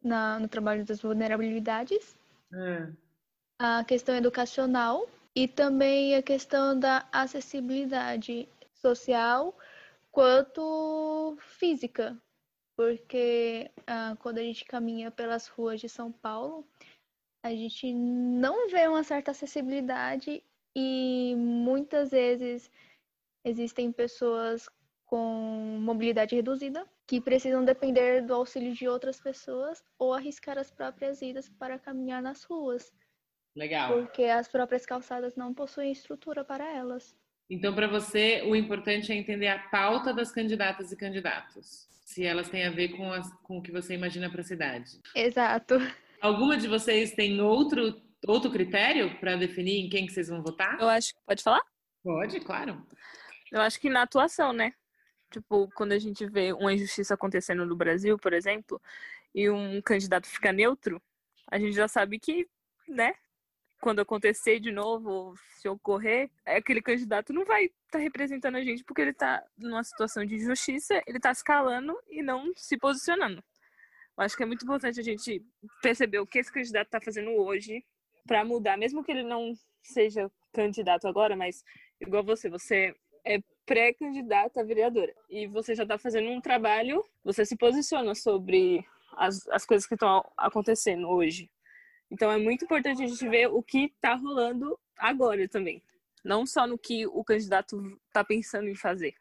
na, 0.00 0.38
no 0.38 0.46
trabalho 0.46 0.84
das 0.84 1.00
vulnerabilidades, 1.00 2.16
é. 2.54 2.88
a 3.58 3.82
questão 3.82 4.14
educacional 4.14 5.08
e 5.34 5.48
também 5.48 6.14
a 6.14 6.22
questão 6.22 6.78
da 6.78 7.04
acessibilidade 7.10 8.48
social 8.72 9.52
quanto 10.12 11.36
física, 11.58 12.16
porque 12.76 13.72
ah, 13.88 14.16
quando 14.20 14.38
a 14.38 14.42
gente 14.42 14.64
caminha 14.64 15.10
pelas 15.10 15.48
ruas 15.48 15.80
de 15.80 15.88
São 15.88 16.12
Paulo, 16.12 16.64
a 17.42 17.50
gente 17.50 17.92
não 17.92 18.70
vê 18.70 18.86
uma 18.86 19.02
certa 19.02 19.32
acessibilidade 19.32 20.44
e 20.78 21.34
muitas 21.36 22.10
vezes 22.10 22.70
existem 23.42 23.90
pessoas 23.90 24.68
com 25.06 25.78
mobilidade 25.80 26.36
reduzida 26.36 26.86
que 27.06 27.18
precisam 27.18 27.64
depender 27.64 28.20
do 28.20 28.34
auxílio 28.34 28.74
de 28.74 28.86
outras 28.86 29.18
pessoas 29.18 29.82
ou 29.98 30.12
arriscar 30.12 30.58
as 30.58 30.70
próprias 30.70 31.20
vidas 31.20 31.48
para 31.48 31.78
caminhar 31.78 32.20
nas 32.20 32.44
ruas. 32.44 32.92
Legal. 33.54 33.94
Porque 33.94 34.24
as 34.24 34.48
próprias 34.48 34.84
calçadas 34.84 35.34
não 35.34 35.54
possuem 35.54 35.90
estrutura 35.92 36.44
para 36.44 36.70
elas. 36.70 37.16
Então, 37.48 37.74
para 37.74 37.86
você, 37.86 38.42
o 38.42 38.54
importante 38.54 39.10
é 39.10 39.14
entender 39.14 39.48
a 39.48 39.58
pauta 39.70 40.12
das 40.12 40.30
candidatas 40.30 40.92
e 40.92 40.96
candidatos. 40.96 41.88
Se 42.04 42.22
elas 42.22 42.50
têm 42.50 42.66
a 42.66 42.70
ver 42.70 42.88
com, 42.88 43.10
as, 43.10 43.32
com 43.44 43.58
o 43.58 43.62
que 43.62 43.72
você 43.72 43.94
imagina 43.94 44.28
para 44.28 44.42
a 44.42 44.44
cidade. 44.44 45.00
Exato. 45.14 45.76
Alguma 46.20 46.58
de 46.58 46.68
vocês 46.68 47.12
tem 47.12 47.40
outro, 47.40 48.02
outro 48.32 48.50
critério 48.50 49.18
para 49.18 49.36
definir 49.36 49.84
em 49.84 49.88
quem 49.88 50.06
que 50.06 50.12
vocês 50.12 50.28
vão 50.28 50.42
votar? 50.42 50.80
Eu 50.80 50.88
acho. 50.88 51.14
Pode 51.26 51.42
falar? 51.42 51.62
Pode, 52.02 52.40
claro. 52.40 52.86
Eu 53.50 53.60
acho 53.60 53.80
que 53.80 53.88
na 53.88 54.02
atuação, 54.02 54.52
né? 54.52 54.72
Tipo, 55.30 55.68
quando 55.74 55.92
a 55.92 55.98
gente 55.98 56.26
vê 56.26 56.52
uma 56.52 56.72
injustiça 56.72 57.14
acontecendo 57.14 57.66
no 57.66 57.76
Brasil, 57.76 58.18
por 58.18 58.32
exemplo, 58.32 58.80
e 59.34 59.50
um 59.50 59.82
candidato 59.82 60.26
fica 60.26 60.52
neutro, 60.52 61.02
a 61.48 61.58
gente 61.58 61.72
já 61.72 61.88
sabe 61.88 62.18
que, 62.18 62.48
né, 62.88 63.14
quando 63.80 64.00
acontecer 64.00 64.60
de 64.60 64.72
novo, 64.72 65.34
se 65.58 65.68
ocorrer, 65.68 66.30
aquele 66.44 66.80
candidato 66.80 67.32
não 67.32 67.44
vai 67.44 67.64
estar 67.64 67.74
tá 67.92 67.98
representando 67.98 68.56
a 68.56 68.62
gente 68.62 68.84
porque 68.84 69.02
ele 69.02 69.10
está 69.10 69.44
numa 69.56 69.82
situação 69.84 70.24
de 70.24 70.36
injustiça, 70.36 71.02
ele 71.06 71.18
está 71.18 71.30
escalando 71.30 71.96
e 72.08 72.22
não 72.22 72.52
se 72.56 72.76
posicionando. 72.76 73.42
Eu 74.16 74.24
acho 74.24 74.36
que 74.36 74.42
é 74.42 74.46
muito 74.46 74.64
importante 74.64 74.98
a 74.98 75.02
gente 75.02 75.44
perceber 75.82 76.18
o 76.20 76.26
que 76.26 76.38
esse 76.38 76.50
candidato 76.50 76.86
está 76.86 77.00
fazendo 77.00 77.30
hoje 77.32 77.84
para 78.26 78.44
mudar, 78.44 78.76
mesmo 78.76 79.02
que 79.04 79.12
ele 79.12 79.22
não 79.22 79.52
seja 79.82 80.30
candidato 80.52 81.06
agora, 81.06 81.36
mas 81.36 81.64
igual 82.00 82.24
você, 82.24 82.48
você 82.48 82.94
é 83.24 83.40
pré-candidata 83.64 84.60
a 84.60 84.64
vereadora 84.64 85.12
e 85.28 85.46
você 85.46 85.74
já 85.74 85.82
está 85.82 85.98
fazendo 85.98 86.30
um 86.30 86.40
trabalho, 86.40 87.04
você 87.24 87.44
se 87.44 87.56
posiciona 87.56 88.14
sobre 88.14 88.84
as, 89.16 89.46
as 89.48 89.64
coisas 89.64 89.86
que 89.86 89.94
estão 89.94 90.24
acontecendo 90.36 91.08
hoje. 91.08 91.50
Então 92.10 92.30
é 92.30 92.38
muito 92.38 92.64
importante 92.64 93.02
a 93.02 93.06
gente 93.06 93.28
ver 93.28 93.48
o 93.48 93.62
que 93.62 93.86
está 93.86 94.14
rolando 94.14 94.78
agora 94.98 95.48
também. 95.48 95.82
Não 96.24 96.46
só 96.46 96.66
no 96.66 96.78
que 96.78 97.06
o 97.06 97.24
candidato 97.24 97.98
está 98.08 98.24
pensando 98.24 98.68
em 98.68 98.74
fazer, 98.74 99.14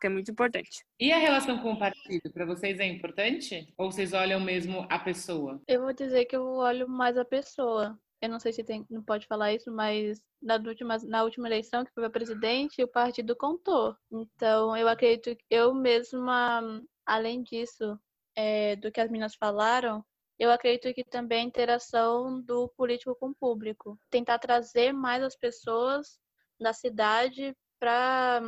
que 0.00 0.06
é 0.06 0.10
muito 0.10 0.30
importante. 0.30 0.84
E 0.98 1.12
a 1.12 1.18
relação 1.18 1.58
com 1.58 1.72
o 1.72 1.78
partido, 1.78 2.30
para 2.32 2.44
vocês 2.44 2.78
é 2.78 2.86
importante? 2.86 3.72
Ou 3.76 3.90
vocês 3.90 4.12
olham 4.12 4.40
mesmo 4.40 4.86
a 4.88 4.98
pessoa? 4.98 5.60
Eu 5.66 5.82
vou 5.82 5.92
dizer 5.92 6.24
que 6.26 6.36
eu 6.36 6.44
olho 6.44 6.88
mais 6.88 7.16
a 7.16 7.24
pessoa. 7.24 7.98
Eu 8.20 8.28
não 8.28 8.40
sei 8.40 8.52
se 8.52 8.64
tem, 8.64 8.84
não 8.90 9.02
pode 9.02 9.26
falar 9.26 9.52
isso, 9.52 9.70
mas 9.70 10.20
na 10.42 10.56
última, 10.56 10.98
na 11.04 11.22
última 11.22 11.48
eleição 11.48 11.84
que 11.84 11.92
foi 11.92 12.02
para 12.02 12.10
presidente, 12.10 12.82
o 12.82 12.88
partido 12.88 13.36
contou. 13.36 13.96
Então 14.10 14.76
eu 14.76 14.88
acredito 14.88 15.36
que 15.36 15.44
eu 15.50 15.72
mesma, 15.72 16.60
além 17.06 17.42
disso, 17.42 17.98
é, 18.34 18.76
do 18.76 18.90
que 18.90 19.00
as 19.00 19.10
meninas 19.10 19.34
falaram, 19.36 20.04
eu 20.38 20.50
acredito 20.50 20.94
que 20.94 21.04
também 21.04 21.40
a 21.40 21.44
interação 21.44 22.40
do 22.40 22.68
político 22.70 23.14
com 23.16 23.30
o 23.30 23.34
público. 23.34 23.98
Tentar 24.10 24.38
trazer 24.38 24.92
mais 24.92 25.22
as 25.22 25.36
pessoas 25.36 26.20
da 26.60 26.72
cidade 26.72 27.56
para, 27.78 28.40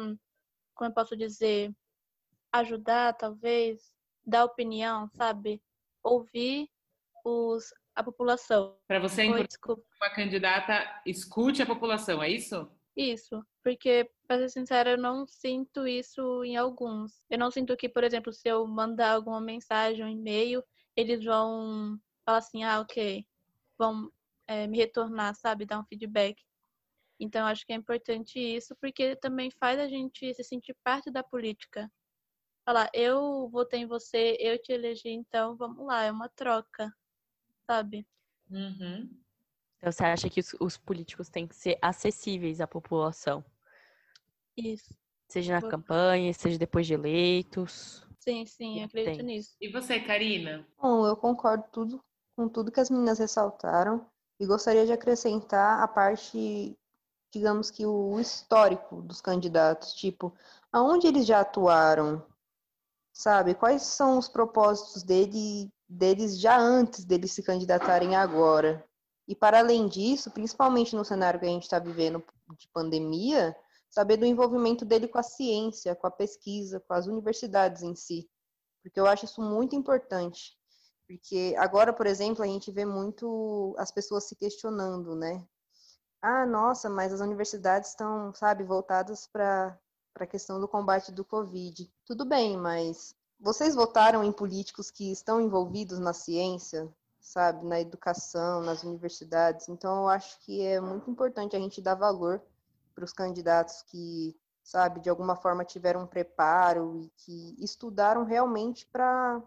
como 0.74 0.90
eu 0.90 0.94
posso 0.94 1.16
dizer, 1.16 1.74
ajudar, 2.52 3.14
talvez, 3.14 3.92
dar 4.24 4.44
opinião, 4.44 5.08
sabe? 5.16 5.62
Ouvir 6.02 6.68
os, 7.24 7.72
a 7.94 8.02
população. 8.02 8.76
Para 8.86 9.00
você, 9.00 9.26
que 9.26 9.72
uma 9.72 10.10
candidata 10.14 11.02
escute 11.06 11.62
a 11.62 11.66
população, 11.66 12.22
é 12.22 12.30
isso? 12.30 12.70
Isso, 12.96 13.44
porque, 13.62 14.10
para 14.26 14.38
ser 14.38 14.48
sincera, 14.50 14.90
eu 14.90 14.98
não 14.98 15.26
sinto 15.26 15.86
isso 15.86 16.44
em 16.44 16.56
alguns. 16.56 17.22
Eu 17.30 17.38
não 17.38 17.50
sinto 17.50 17.76
que, 17.76 17.88
por 17.88 18.04
exemplo, 18.04 18.32
se 18.32 18.48
eu 18.48 18.66
mandar 18.66 19.12
alguma 19.12 19.40
mensagem, 19.40 20.04
um 20.04 20.08
e-mail, 20.08 20.62
eles 20.96 21.24
vão 21.24 21.98
falar 22.24 22.38
assim, 22.38 22.64
ah, 22.64 22.80
ok, 22.80 23.24
vão 23.78 24.10
é, 24.46 24.66
me 24.66 24.76
retornar, 24.76 25.34
sabe, 25.34 25.64
dar 25.64 25.78
um 25.78 25.84
feedback. 25.84 26.42
Então, 27.18 27.46
acho 27.46 27.64
que 27.66 27.72
é 27.72 27.76
importante 27.76 28.38
isso, 28.38 28.74
porque 28.80 29.14
também 29.16 29.50
faz 29.50 29.78
a 29.78 29.86
gente 29.86 30.32
se 30.34 30.42
sentir 30.42 30.76
parte 30.82 31.10
da 31.10 31.22
política. 31.22 31.90
Falar, 32.64 32.90
eu 32.92 33.48
votei 33.50 33.80
em 33.80 33.86
você, 33.86 34.36
eu 34.40 34.60
te 34.60 34.72
elegi, 34.72 35.08
então 35.08 35.56
vamos 35.56 35.86
lá, 35.86 36.04
é 36.04 36.10
uma 36.10 36.28
troca, 36.28 36.92
sabe? 37.70 38.04
Uhum. 38.50 39.08
Então, 39.76 39.92
você 39.92 40.04
acha 40.04 40.28
que 40.28 40.40
os, 40.40 40.56
os, 40.60 40.76
políticos 40.76 41.28
têm 41.28 41.46
que 41.46 41.54
ser 41.54 41.78
acessíveis 41.80 42.60
à 42.60 42.66
população? 42.66 43.44
Isso. 44.56 44.92
Seja 45.28 45.52
na 45.52 45.62
campanha, 45.62 46.34
seja 46.34 46.58
depois 46.58 46.86
de 46.86 46.94
eleitos. 46.94 48.04
Sim, 48.18 48.44
sim, 48.44 48.82
acredito 48.82 49.18
tem. 49.18 49.24
nisso. 49.24 49.56
E 49.60 49.70
você, 49.70 50.00
Karina? 50.00 50.66
Bom, 50.76 51.06
eu 51.06 51.16
concordo 51.16 51.64
tudo, 51.72 52.04
com 52.36 52.48
tudo 52.48 52.72
que 52.72 52.80
as 52.80 52.90
meninas 52.90 53.20
ressaltaram 53.20 54.04
e 54.40 54.44
gostaria 54.44 54.84
de 54.84 54.92
acrescentar 54.92 55.80
a 55.80 55.86
parte, 55.86 56.76
digamos 57.32 57.70
que 57.70 57.86
o 57.86 58.18
histórico 58.18 59.00
dos 59.00 59.20
candidatos, 59.20 59.94
tipo, 59.94 60.34
aonde 60.72 61.06
eles 61.06 61.24
já 61.24 61.40
atuaram, 61.40 62.26
sabe? 63.12 63.54
Quais 63.54 63.82
são 63.82 64.18
os 64.18 64.28
propósitos 64.28 65.04
dele, 65.04 65.70
deles 65.90 66.38
já 66.38 66.56
antes 66.56 67.04
deles 67.04 67.32
se 67.32 67.42
candidatarem 67.42 68.14
agora? 68.14 68.84
E 69.26 69.34
para 69.34 69.58
além 69.58 69.88
disso, 69.88 70.30
principalmente 70.30 70.94
no 70.94 71.04
cenário 71.04 71.40
que 71.40 71.46
a 71.46 71.48
gente 71.48 71.64
está 71.64 71.78
vivendo 71.78 72.22
de 72.58 72.68
pandemia, 72.72 73.56
saber 73.90 74.16
do 74.16 74.24
envolvimento 74.24 74.84
dele 74.84 75.08
com 75.08 75.18
a 75.18 75.22
ciência, 75.22 75.94
com 75.96 76.06
a 76.06 76.10
pesquisa, 76.10 76.80
com 76.80 76.94
as 76.94 77.06
universidades 77.06 77.82
em 77.82 77.94
si, 77.94 78.28
porque 78.82 78.98
eu 78.98 79.06
acho 79.06 79.24
isso 79.24 79.42
muito 79.42 79.74
importante. 79.74 80.56
Porque 81.06 81.54
agora, 81.58 81.92
por 81.92 82.06
exemplo, 82.06 82.44
a 82.44 82.46
gente 82.46 82.70
vê 82.70 82.84
muito 82.84 83.74
as 83.76 83.90
pessoas 83.90 84.28
se 84.28 84.36
questionando, 84.36 85.16
né? 85.16 85.44
Ah, 86.22 86.46
nossa, 86.46 86.88
mas 86.88 87.12
as 87.12 87.20
universidades 87.20 87.90
estão, 87.90 88.32
sabe, 88.32 88.62
voltadas 88.62 89.26
para 89.26 89.76
a 90.16 90.26
questão 90.26 90.60
do 90.60 90.68
combate 90.68 91.10
do 91.10 91.24
Covid. 91.24 91.90
Tudo 92.06 92.24
bem, 92.24 92.56
mas 92.56 93.14
vocês 93.40 93.74
votaram 93.74 94.22
em 94.22 94.30
políticos 94.30 94.90
que 94.90 95.10
estão 95.10 95.40
envolvidos 95.40 95.98
na 95.98 96.12
ciência, 96.12 96.92
sabe, 97.18 97.64
na 97.64 97.80
educação, 97.80 98.60
nas 98.60 98.82
universidades. 98.82 99.68
Então, 99.68 100.02
eu 100.02 100.08
acho 100.08 100.38
que 100.40 100.60
é 100.62 100.80
muito 100.80 101.10
importante 101.10 101.56
a 101.56 101.58
gente 101.58 101.80
dar 101.80 101.94
valor 101.94 102.42
para 102.94 103.04
os 103.04 103.12
candidatos 103.12 103.82
que, 103.82 104.36
sabe, 104.62 105.00
de 105.00 105.08
alguma 105.08 105.36
forma 105.36 105.64
tiveram 105.64 106.02
um 106.02 106.06
preparo 106.06 107.00
e 107.02 107.10
que 107.16 107.56
estudaram 107.58 108.24
realmente 108.24 108.86
para 108.86 109.42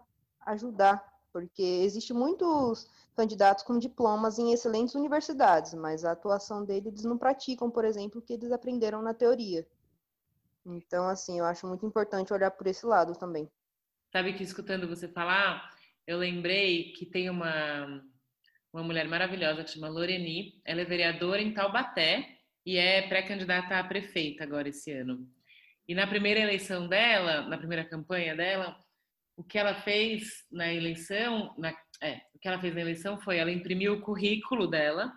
ajudar, 0.46 1.04
porque 1.32 1.62
existe 1.62 2.12
muitos 2.12 2.88
candidatos 3.16 3.62
com 3.62 3.78
diplomas 3.78 4.40
em 4.40 4.52
excelentes 4.52 4.96
universidades, 4.96 5.72
mas 5.72 6.04
a 6.04 6.12
atuação 6.12 6.64
deles 6.64 6.86
eles 6.86 7.04
não 7.04 7.16
praticam, 7.16 7.70
por 7.70 7.84
exemplo, 7.84 8.18
o 8.18 8.22
que 8.22 8.32
eles 8.32 8.50
aprenderam 8.50 9.00
na 9.02 9.14
teoria. 9.14 9.64
Então, 10.66 11.06
assim, 11.06 11.38
eu 11.38 11.44
acho 11.44 11.66
muito 11.66 11.86
importante 11.86 12.32
olhar 12.32 12.50
por 12.50 12.66
esse 12.66 12.84
lado 12.84 13.14
também. 13.14 13.48
Sabe 14.14 14.32
que 14.34 14.44
escutando 14.44 14.86
você 14.86 15.08
falar, 15.08 15.68
eu 16.06 16.16
lembrei 16.18 16.92
que 16.92 17.04
tem 17.04 17.28
uma 17.28 18.00
uma 18.72 18.84
mulher 18.84 19.08
maravilhosa 19.08 19.64
que 19.64 19.72
chama 19.72 19.88
Loreni, 19.88 20.60
ela 20.64 20.82
é 20.82 20.84
vereadora 20.84 21.42
em 21.42 21.52
Taubaté 21.52 22.38
e 22.64 22.76
é 22.76 23.02
pré-candidata 23.08 23.76
a 23.76 23.82
prefeita 23.82 24.44
agora 24.44 24.68
esse 24.68 24.92
ano. 24.92 25.28
E 25.88 25.96
na 25.96 26.06
primeira 26.06 26.38
eleição 26.38 26.86
dela, 26.86 27.42
na 27.48 27.58
primeira 27.58 27.84
campanha 27.84 28.36
dela, 28.36 28.76
o 29.36 29.42
que 29.42 29.58
ela 29.58 29.74
fez 29.82 30.44
na 30.48 30.72
eleição, 30.72 31.52
na, 31.58 31.76
é, 32.00 32.20
o 32.32 32.38
que 32.38 32.46
ela 32.46 32.60
fez 32.60 32.72
na 32.72 32.82
eleição 32.82 33.18
foi 33.18 33.38
ela 33.38 33.50
imprimiu 33.50 33.94
o 33.94 34.00
currículo 34.00 34.68
dela 34.68 35.12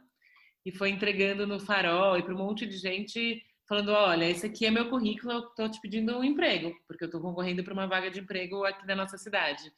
e 0.66 0.72
foi 0.72 0.90
entregando 0.90 1.46
no 1.46 1.60
farol 1.60 2.18
e 2.18 2.24
para 2.24 2.34
um 2.34 2.40
monte 2.40 2.66
de 2.66 2.78
gente 2.78 3.46
falando, 3.68 3.90
olha, 3.92 4.30
esse 4.30 4.46
aqui 4.46 4.66
é 4.66 4.72
meu 4.72 4.90
currículo, 4.90 5.34
eu 5.34 5.40
estou 5.40 5.70
te 5.70 5.82
pedindo 5.82 6.18
um 6.18 6.24
emprego, 6.24 6.74
porque 6.88 7.04
eu 7.04 7.08
estou 7.08 7.22
concorrendo 7.22 7.64
para 7.64 7.74
uma 7.74 7.88
vaga 7.88 8.10
de 8.10 8.20
emprego 8.20 8.64
aqui 8.64 8.86
na 8.88 8.96
nossa 8.96 9.18
cidade. 9.18 9.72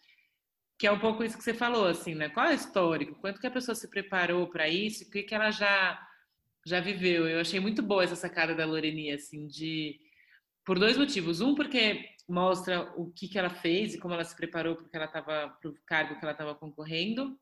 Que 0.78 0.88
é 0.88 0.92
um 0.92 1.00
pouco 1.00 1.24
isso 1.24 1.38
que 1.38 1.44
você 1.44 1.54
falou, 1.54 1.86
assim, 1.86 2.16
né? 2.16 2.30
Qual 2.30 2.46
é 2.46 2.52
o 2.52 2.56
histórico? 2.56 3.20
Quanto 3.20 3.42
que 3.42 3.48
a 3.48 3.52
pessoa 3.52 3.76
se 3.76 3.90
preparou 3.90 4.48
para 4.48 4.70
isso? 4.70 5.04
O 5.04 5.10
que, 5.10 5.24
que 5.24 5.36
ela 5.36 5.52
já 5.52 6.00
já 6.66 6.80
viveu. 6.80 7.28
Eu 7.28 7.40
achei 7.40 7.60
muito 7.60 7.82
boa 7.82 8.04
essa 8.04 8.16
sacada 8.16 8.54
da 8.54 8.66
Loreni, 8.66 9.12
assim, 9.12 9.48
de 9.48 10.00
por 10.66 10.78
dois 10.78 10.98
motivos. 10.98 11.42
Um, 11.42 11.56
porque 11.56 12.06
mostra 12.28 12.94
o 12.96 13.12
que, 13.12 13.28
que 13.28 13.40
ela 13.40 13.50
fez 13.50 13.94
e 13.94 14.00
como 14.00 14.14
ela 14.14 14.24
se 14.24 14.36
preparou 14.36 14.76
porque 14.76 14.96
ela 14.96 15.06
estava 15.06 15.50
para 15.50 15.70
o 15.70 15.76
cargo 15.86 16.16
que 16.18 16.24
ela 16.24 16.34
estava 16.34 16.56
concorrendo. 16.56 17.38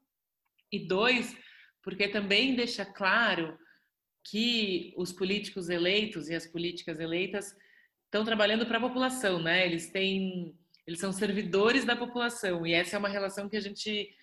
E 0.72 0.88
dois, 0.88 1.36
porque 1.82 2.08
também 2.08 2.56
deixa 2.56 2.86
claro 2.86 3.58
que 4.30 4.94
os 4.98 5.12
políticos 5.12 5.70
eleitos 5.70 6.30
e 6.30 6.36
as 6.36 6.46
políticas 6.46 7.00
eleitas 7.00 7.56
estão 8.06 8.26
trabalhando 8.26 8.66
para 8.66 8.78
a 8.78 8.82
população, 8.82 9.42
né? 9.42 9.66
Eles 9.66 9.90
têm, 9.90 10.58
eles 10.86 11.00
são 11.00 11.12
servidores 11.12 11.86
da 11.86 11.96
população 11.96 12.66
e 12.66 12.74
essa 12.74 12.96
é 12.96 13.00
uma 13.00 13.10
relação 13.10 13.48
que 13.50 13.58
a 13.58 13.62
gente 13.62 14.14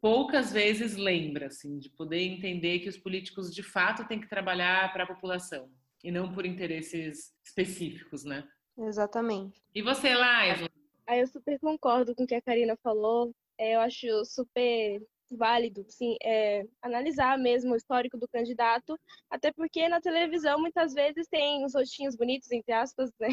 poucas 0.00 0.52
vezes 0.52 0.96
lembra, 0.96 1.46
assim, 1.46 1.78
de 1.78 1.90
poder 1.90 2.20
entender 2.20 2.80
que 2.80 2.88
os 2.88 2.96
políticos 2.96 3.52
de 3.54 3.62
fato 3.62 4.06
têm 4.06 4.20
que 4.20 4.28
trabalhar 4.28 4.92
para 4.92 5.04
a 5.04 5.06
população 5.06 5.70
e 6.02 6.10
não 6.10 6.32
por 6.32 6.44
interesses 6.44 7.32
específicos, 7.44 8.24
né? 8.24 8.46
Exatamente. 8.78 9.60
E 9.74 9.82
você, 9.82 10.14
Laisla? 10.14 10.68
Aí 11.06 11.20
eu 11.20 11.26
super 11.26 11.58
concordo 11.58 12.14
com 12.14 12.24
o 12.24 12.26
que 12.26 12.34
a 12.34 12.42
Karina 12.42 12.76
falou. 12.76 13.34
É, 13.58 13.74
eu 13.74 13.80
acho 13.80 14.24
super 14.24 15.00
válido, 15.30 15.84
sim, 15.88 16.16
é, 16.22 16.64
analisar 16.82 17.38
mesmo 17.38 17.72
o 17.72 17.76
histórico 17.76 18.18
do 18.18 18.28
candidato, 18.28 18.98
até 19.30 19.52
porque 19.52 19.88
na 19.88 20.00
televisão 20.00 20.58
muitas 20.60 20.92
vezes 20.92 21.26
tem 21.28 21.64
os 21.64 21.74
rostinhos 21.74 22.16
bonitos, 22.16 22.50
entre 22.50 22.72
aspas, 22.72 23.10
né? 23.20 23.28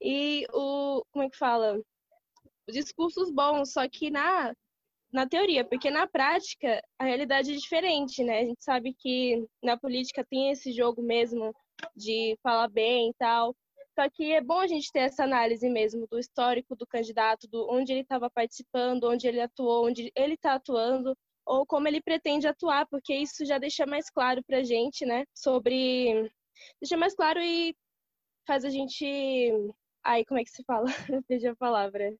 E 0.00 0.46
o, 0.52 1.04
como 1.10 1.24
é 1.24 1.30
que 1.30 1.36
fala? 1.36 1.80
Os 2.68 2.74
discursos 2.74 3.30
bons, 3.30 3.72
só 3.72 3.88
que 3.88 4.10
na, 4.10 4.54
na 5.12 5.28
teoria, 5.28 5.64
porque 5.64 5.90
na 5.90 6.06
prática 6.06 6.82
a 6.98 7.04
realidade 7.04 7.52
é 7.52 7.56
diferente, 7.56 8.24
né? 8.24 8.40
A 8.40 8.44
gente 8.44 8.64
sabe 8.64 8.94
que 8.98 9.46
na 9.62 9.76
política 9.76 10.24
tem 10.28 10.50
esse 10.50 10.72
jogo 10.72 11.02
mesmo 11.02 11.54
de 11.94 12.36
falar 12.42 12.68
bem 12.68 13.10
e 13.10 13.14
tal, 13.14 13.54
só 13.98 14.10
que 14.10 14.32
é 14.32 14.42
bom 14.42 14.60
a 14.60 14.66
gente 14.66 14.92
ter 14.92 15.00
essa 15.00 15.24
análise 15.24 15.66
mesmo 15.70 16.06
do 16.06 16.18
histórico 16.18 16.76
do 16.76 16.86
candidato, 16.86 17.48
do 17.48 17.66
onde 17.70 17.92
ele 17.92 18.02
estava 18.02 18.28
participando, 18.28 19.04
onde 19.04 19.26
ele 19.26 19.40
atuou, 19.40 19.86
onde 19.86 20.12
ele 20.14 20.34
está 20.34 20.54
atuando, 20.54 21.16
ou 21.46 21.64
como 21.64 21.86
ele 21.86 22.02
pretende 22.02 22.48
atuar, 22.48 22.86
porque 22.86 23.14
isso 23.14 23.46
já 23.46 23.56
deixa 23.58 23.86
mais 23.86 24.10
claro 24.10 24.42
para 24.44 24.58
a 24.58 24.62
gente, 24.62 25.06
né? 25.06 25.24
Sobre. 25.32 26.30
Deixa 26.80 26.96
mais 26.96 27.14
claro 27.14 27.40
e 27.40 27.74
faz 28.46 28.64
a 28.64 28.70
gente. 28.70 29.52
Ai, 30.04 30.24
como 30.24 30.40
é 30.40 30.44
que 30.44 30.50
se 30.50 30.64
fala? 30.64 30.86
Perdi 31.28 31.46
a 31.46 31.56
palavra. 31.56 32.12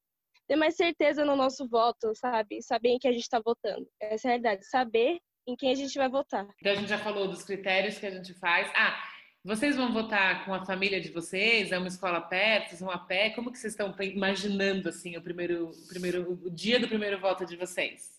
Ter 0.46 0.56
mais 0.56 0.76
certeza 0.76 1.24
no 1.24 1.34
nosso 1.34 1.68
voto, 1.68 2.14
sabe? 2.14 2.62
Saber 2.62 2.90
em 2.90 2.98
que 2.98 3.08
a 3.08 3.12
gente 3.12 3.22
está 3.22 3.40
votando. 3.44 3.88
Essa 4.00 4.28
é 4.28 4.28
a 4.28 4.32
realidade. 4.32 4.66
Saber 4.66 5.18
em 5.46 5.56
quem 5.56 5.72
a 5.72 5.74
gente 5.74 5.98
vai 5.98 6.08
votar. 6.08 6.48
Então 6.60 6.72
a 6.72 6.76
gente 6.76 6.88
já 6.88 6.98
falou 6.98 7.26
dos 7.26 7.42
critérios 7.42 7.98
que 7.98 8.06
a 8.06 8.10
gente 8.10 8.32
faz. 8.34 8.70
Ah, 8.74 8.96
vocês 9.44 9.76
vão 9.76 9.92
votar 9.92 10.44
com 10.44 10.54
a 10.54 10.64
família 10.64 11.00
de 11.00 11.10
vocês? 11.10 11.72
É 11.72 11.78
uma 11.78 11.88
escola 11.88 12.20
perto? 12.20 12.70
Vocês 12.70 12.80
vão 12.80 12.90
a 12.90 12.98
pé? 12.98 13.30
Como 13.30 13.50
que 13.50 13.58
vocês 13.58 13.72
estão 13.72 13.94
imaginando 14.02 14.88
assim 14.88 15.16
o 15.16 15.22
primeiro, 15.22 15.70
o 15.70 15.88
primeiro, 15.88 16.40
o 16.44 16.50
dia 16.50 16.78
do 16.78 16.88
primeiro 16.88 17.20
voto 17.20 17.44
de 17.44 17.56
vocês? 17.56 18.16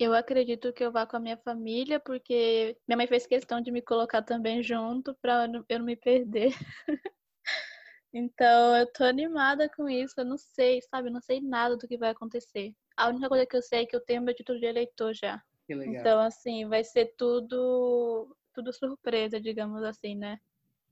Eu 0.00 0.14
acredito 0.14 0.72
que 0.72 0.82
eu 0.82 0.90
vá 0.90 1.06
com 1.06 1.18
a 1.18 1.20
minha 1.20 1.36
família, 1.36 2.00
porque 2.00 2.74
minha 2.88 2.96
mãe 2.96 3.06
fez 3.06 3.26
questão 3.26 3.60
de 3.60 3.70
me 3.70 3.82
colocar 3.82 4.22
também 4.22 4.62
junto 4.62 5.14
para 5.20 5.46
eu 5.68 5.78
não 5.78 5.84
me 5.84 5.94
perder. 5.94 6.54
então, 8.10 8.76
eu 8.78 8.90
tô 8.90 9.04
animada 9.04 9.68
com 9.68 9.90
isso. 9.90 10.14
Eu 10.16 10.24
não 10.24 10.38
sei, 10.38 10.80
sabe? 10.80 11.08
Eu 11.08 11.12
não 11.12 11.20
sei 11.20 11.42
nada 11.42 11.76
do 11.76 11.86
que 11.86 11.98
vai 11.98 12.08
acontecer. 12.08 12.74
A 12.96 13.08
única 13.08 13.28
coisa 13.28 13.44
que 13.44 13.54
eu 13.54 13.60
sei 13.60 13.82
é 13.82 13.86
que 13.86 13.94
eu 13.94 14.00
tenho 14.00 14.22
meu 14.22 14.34
título 14.34 14.58
de 14.58 14.64
eleitor 14.64 15.12
já. 15.12 15.42
Que 15.66 15.74
legal. 15.74 15.94
Então, 15.94 16.18
assim, 16.20 16.66
vai 16.66 16.82
ser 16.82 17.14
tudo, 17.18 18.34
tudo 18.54 18.72
surpresa, 18.72 19.38
digamos 19.38 19.82
assim, 19.82 20.14
né? 20.14 20.40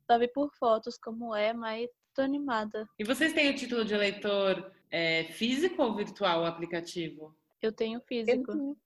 Sabe 0.07 0.29
por 0.29 0.53
fotos 0.59 0.99
como 0.99 1.35
é, 1.35 1.55
mas 1.55 1.89
tô 2.13 2.21
animada. 2.21 2.87
E 2.99 3.05
vocês 3.05 3.33
têm 3.33 3.49
o 3.49 3.57
título 3.57 3.87
de 3.87 3.95
eleitor 3.95 4.71
é, 4.91 5.25
físico 5.25 5.83
ou 5.83 5.97
virtual, 5.97 6.43
o 6.43 6.47
aplicativo? 6.47 7.35
Eu 7.63 7.73
tenho 7.73 8.03
físico. 8.03 8.53
Eu 8.53 8.77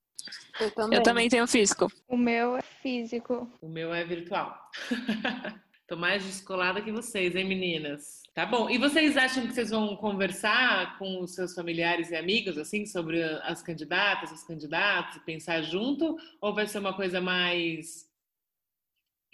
eu 0.61 0.71
também. 0.71 0.99
Eu 0.99 1.03
também 1.03 1.29
tenho 1.29 1.47
físico. 1.47 1.91
O 2.09 2.17
meu 2.17 2.57
é 2.57 2.63
físico. 2.63 3.51
O 3.61 3.69
meu 3.69 3.93
é 3.93 4.05
virtual. 4.05 4.71
Tô 5.87 5.97
mais 5.97 6.25
descolada 6.25 6.81
que 6.81 6.91
vocês, 6.91 7.37
hein, 7.37 7.45
meninas? 7.45 8.23
Tá 8.33 8.47
bom. 8.47 8.71
E 8.71 8.79
vocês 8.79 9.15
acham 9.17 9.47
que 9.47 9.53
vocês 9.53 9.69
vão 9.69 9.95
conversar 9.97 10.97
com 10.99 11.21
os 11.21 11.35
seus 11.35 11.55
familiares 11.55 12.11
e 12.11 12.17
amigos, 12.17 12.57
assim, 12.57 12.87
sobre 12.87 13.23
as 13.43 13.63
candidatas, 13.63 14.33
os 14.33 14.43
candidatos, 14.43 15.19
pensar 15.25 15.61
junto? 15.61 16.17
Ou 16.41 16.55
vai 16.55 16.67
ser 16.67 16.79
uma 16.79 16.95
coisa 16.95 17.21
mais 17.21 18.09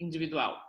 individual? 0.01 0.68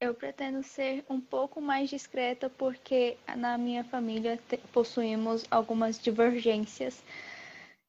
Eu 0.00 0.14
pretendo 0.14 0.62
ser 0.62 1.04
um 1.10 1.20
pouco 1.20 1.60
mais 1.60 1.90
discreta 1.90 2.48
porque 2.48 3.16
na 3.36 3.58
minha 3.58 3.82
família 3.82 4.38
possuímos 4.72 5.44
algumas 5.50 5.98
divergências 5.98 7.02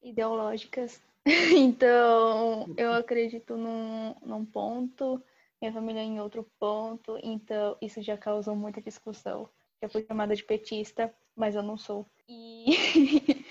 ideológicas. 0.02 1.00
então, 1.56 2.68
eu 2.76 2.92
acredito 2.94 3.56
num, 3.56 4.14
num 4.22 4.44
ponto, 4.44 5.22
minha 5.60 5.72
família 5.72 6.02
em 6.02 6.20
outro 6.20 6.44
ponto, 6.58 7.18
então 7.22 7.76
isso 7.80 8.02
já 8.02 8.16
causou 8.16 8.56
muita 8.56 8.80
discussão. 8.80 9.48
Já 9.80 9.88
fui 9.88 10.04
chamada 10.04 10.34
de 10.34 10.42
petista, 10.42 11.14
mas 11.36 11.54
eu 11.54 11.62
não 11.62 11.78
sou. 11.78 12.04
E, 12.28 13.44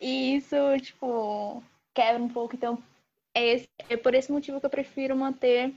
e 0.00 0.36
isso, 0.36 0.56
tipo, 0.82 1.62
quebra 1.94 2.22
um 2.22 2.28
pouco. 2.28 2.56
Então, 2.56 2.82
é, 3.34 3.54
esse, 3.54 3.68
é 3.88 3.96
por 3.96 4.14
esse 4.14 4.32
motivo 4.32 4.58
que 4.58 4.66
eu 4.66 4.70
prefiro 4.70 5.14
manter 5.14 5.72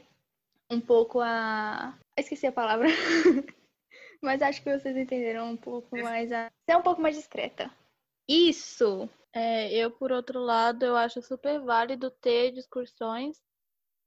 um 0.70 0.82
pouco 0.82 1.20
a. 1.22 1.94
Esqueci 2.18 2.48
a 2.48 2.52
palavra. 2.52 2.88
Mas 4.22 4.42
acho 4.42 4.64
que 4.64 4.78
vocês 4.78 4.96
entenderam 4.96 5.52
um 5.52 5.58
pouco 5.58 5.98
mais 5.98 6.32
a. 6.32 6.50
Ser 6.70 6.78
um 6.78 6.82
pouco 6.82 7.02
mais 7.02 7.16
discreta. 7.16 7.70
Isso! 8.28 9.10
É, 9.34 9.74
eu, 9.74 9.92
por 9.92 10.12
outro 10.12 10.40
lado, 10.40 10.86
eu 10.86 10.96
acho 10.96 11.22
super 11.22 11.60
válido 11.60 12.10
ter 12.10 12.52
discussões. 12.52 13.42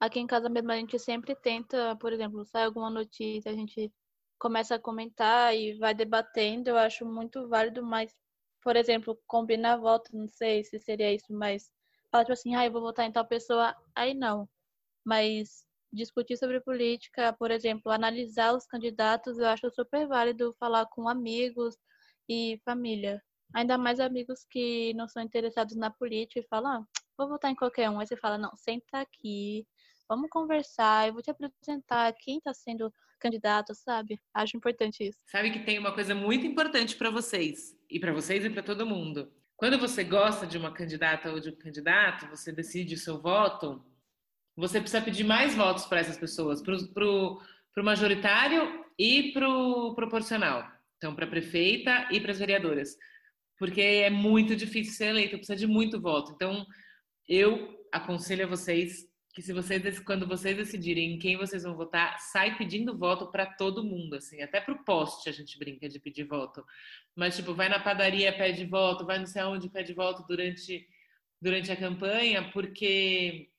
Aqui 0.01 0.21
em 0.21 0.27
casa 0.27 0.49
mesmo 0.49 0.71
a 0.73 0.77
gente 0.77 0.99
sempre 0.99 1.35
tenta, 1.35 1.97
por 1.97 2.12
exemplo, 2.12 2.45
sai 2.45 2.64
alguma 2.64 2.88
notícia, 2.88 3.51
a 3.51 3.55
gente 3.55 3.92
começa 4.38 4.77
a 4.77 4.79
comentar 4.79 5.55
e 5.55 5.75
vai 5.75 5.95
debatendo. 5.95 6.71
Eu 6.71 6.79
acho 6.79 7.05
muito 7.05 7.49
válido, 7.49 7.83
mas, 7.83 8.14
por 8.62 8.77
exemplo, 8.77 9.21
combinar 9.27 9.77
voto, 9.79 10.16
não 10.16 10.29
sei 10.29 10.64
se 10.64 10.79
seria 10.79 11.12
isso, 11.12 11.33
mas 11.33 11.71
falar 12.11 12.25
tipo 12.25 12.33
assim, 12.33 12.55
ah, 12.55 12.64
eu 12.64 12.73
vou 12.73 12.81
votar 12.81 13.05
em 13.07 13.12
tal 13.12 13.27
pessoa, 13.27 13.75
aí 13.95 14.14
não. 14.14 14.49
Mas 15.05 15.65
discutir 15.96 16.37
sobre 16.37 16.61
política, 16.61 17.32
por 17.32 17.50
exemplo, 17.50 17.90
analisar 17.90 18.54
os 18.54 18.66
candidatos, 18.66 19.38
eu 19.38 19.46
acho 19.46 19.70
super 19.70 20.06
válido 20.06 20.54
falar 20.59 20.87
com 20.87 21.09
amigos 21.09 21.76
e 22.28 22.61
família. 22.64 23.22
Ainda 23.54 23.78
mais 23.78 24.00
amigos 24.00 24.44
que 24.50 24.92
não 24.94 25.09
são 25.09 25.22
interessados 25.22 25.76
na 25.76 25.90
política 25.90 26.40
e 26.40 26.48
falam, 26.48 26.82
ah, 26.82 26.87
vou 27.16 27.28
votar 27.28 27.50
em 27.50 27.54
qualquer 27.54 27.88
um. 27.90 27.98
Aí 27.98 28.06
você 28.06 28.16
fala, 28.16 28.37
não, 28.38 28.54
senta 28.54 29.00
aqui, 29.00 29.66
vamos 30.09 30.28
conversar, 30.30 31.09
eu 31.09 31.12
vou 31.14 31.22
te 31.22 31.30
apresentar 31.30 32.12
quem 32.14 32.38
está 32.38 32.52
sendo 32.52 32.92
candidato, 33.18 33.74
sabe? 33.74 34.20
Acho 34.35 34.56
importante 34.56 35.09
isso. 35.09 35.18
Sabe 35.26 35.50
que 35.50 35.61
tem 35.61 35.78
uma 35.78 35.94
coisa 35.94 36.14
muito 36.14 36.46
importante 36.46 36.96
para 36.96 37.11
vocês, 37.11 37.76
e 37.90 37.98
para 37.98 38.12
vocês 38.12 38.44
e 38.44 38.50
para 38.50 38.62
todo 38.62 38.87
mundo. 38.87 39.32
Quando 39.56 39.78
você 39.78 40.04
gosta 40.04 40.46
de 40.46 40.59
uma 40.59 40.70
candidata 40.70 41.30
ou 41.32 41.40
de 41.40 41.48
um 41.48 41.56
candidato, 41.56 42.28
você 42.28 42.52
decide 42.52 42.94
o 42.94 42.98
seu 42.98 43.20
voto, 43.20 43.82
você 44.57 44.81
precisa 44.81 45.03
pedir 45.03 45.25
mais 45.25 45.55
votos 45.55 45.85
para 45.85 46.01
essas 46.01 46.16
pessoas, 46.16 46.62
para 46.62 47.05
o 47.05 47.40
majoritário 47.85 48.85
e 48.99 49.33
para 49.33 49.49
o 49.49 49.95
proporcional. 49.95 50.66
Então, 50.97 51.14
para 51.14 51.27
a 51.27 51.29
prefeita 51.29 52.09
e 52.11 52.21
para 52.21 52.33
as 52.33 52.38
vereadoras. 52.38 52.97
Porque 53.59 53.81
é 53.81 54.11
muito 54.11 54.57
difícil 54.57 54.95
ser 54.95 55.09
eleito, 55.09 55.37
precisa 55.37 55.57
de 55.57 55.66
muito 55.66 56.01
voto. 56.01 56.33
Então, 56.33 56.66
eu 57.29 57.77
aconselho 57.92 58.45
a 58.45 58.49
vocês 58.49 59.07
que 59.35 59.42
se 59.42 59.53
vocês 59.53 59.99
quando 59.99 60.27
vocês 60.27 60.57
decidirem 60.57 61.12
em 61.12 61.19
quem 61.19 61.37
vocês 61.37 61.62
vão 61.62 61.77
votar, 61.77 62.19
sai 62.19 62.57
pedindo 62.57 62.97
voto 62.97 63.31
para 63.31 63.45
todo 63.45 63.85
mundo, 63.85 64.16
assim, 64.16 64.40
até 64.40 64.62
para 64.62 64.73
o 64.73 64.83
poste 64.83 65.29
a 65.29 65.33
gente 65.33 65.59
brinca 65.59 65.87
de 65.90 66.01
pedir 66.01 66.25
voto. 66.25 66.64
Mas 67.14 67.37
tipo, 67.37 67.53
vai 67.53 67.69
na 67.69 67.79
padaria, 67.79 68.35
pede 68.35 68.64
voto, 68.64 69.05
vai 69.05 69.19
não 69.19 69.27
sei 69.27 69.42
aonde, 69.42 69.69
pede 69.69 69.92
voto 69.92 70.25
durante 70.27 70.88
durante 71.38 71.71
a 71.71 71.77
campanha, 71.77 72.51
porque 72.51 73.51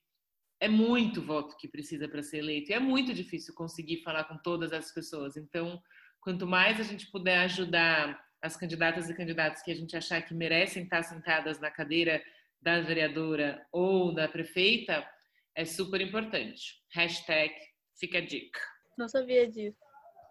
é 0.60 0.68
muito 0.68 1.22
voto 1.22 1.56
que 1.58 1.68
precisa 1.68 2.08
para 2.08 2.24
ser 2.24 2.40
eleito. 2.40 2.72
E 2.72 2.74
é 2.74 2.80
muito 2.80 3.14
difícil 3.14 3.54
conseguir 3.54 4.02
falar 4.04 4.24
com 4.24 4.38
todas 4.38 4.74
as 4.74 4.92
pessoas. 4.92 5.38
Então, 5.38 5.82
quanto 6.20 6.48
mais 6.48 6.80
a 6.80 6.84
gente 6.84 7.10
puder 7.12 7.40
ajudar 7.40 8.20
as 8.42 8.56
candidatas 8.56 9.10
e 9.10 9.14
candidatos 9.14 9.62
que 9.62 9.72
a 9.72 9.76
gente 9.76 9.96
achar 9.96 10.22
que 10.22 10.34
merecem 10.34 10.84
estar 10.84 11.04
sentadas 11.04 11.60
na 11.60 11.72
cadeira 11.72 12.22
da 12.62 12.82
vereadora 12.82 13.66
ou 13.72 14.14
da 14.14 14.28
prefeita, 14.28 15.08
é 15.56 15.66
super 15.66 16.02
importante. 16.02 16.82
Hashtag 16.94 17.54
fica 18.00 18.18
a 18.18 18.22
dica. 18.22 18.60
Não 18.98 19.08
sabia 19.08 19.48
disso. 19.50 19.78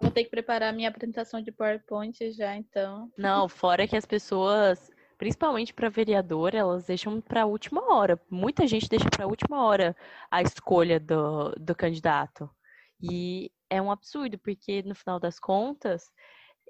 Vou 0.01 0.11
ter 0.11 0.25
que 0.25 0.31
preparar 0.31 0.73
minha 0.73 0.89
apresentação 0.89 1.41
de 1.41 1.51
PowerPoint 1.51 2.33
já, 2.33 2.55
então. 2.55 3.11
Não, 3.17 3.49
fora 3.49 3.89
que 3.89 3.97
as 3.97 4.05
pessoas 4.05 4.91
principalmente 5.19 5.73
para 5.73 5.89
vereador, 5.89 6.55
elas 6.55 6.87
deixam 6.87 7.21
para 7.21 7.43
a 7.43 7.47
última 7.47 7.93
hora. 7.93 8.21
Muita 8.31 8.67
gente 8.67 8.89
deixa 8.89 9.09
para 9.09 9.25
a 9.25 9.29
última 9.29 9.65
hora 9.65 9.97
a 10.31 10.43
escolha 10.43 11.01
do, 11.01 11.51
do 11.53 11.75
candidato. 11.75 12.51
E 13.01 13.51
é 13.71 13.81
um 13.81 13.91
absurdo, 13.91 14.39
porque 14.39 14.83
no 14.83 14.95
final 14.95 15.19
das 15.19 15.39
contas, 15.39 16.11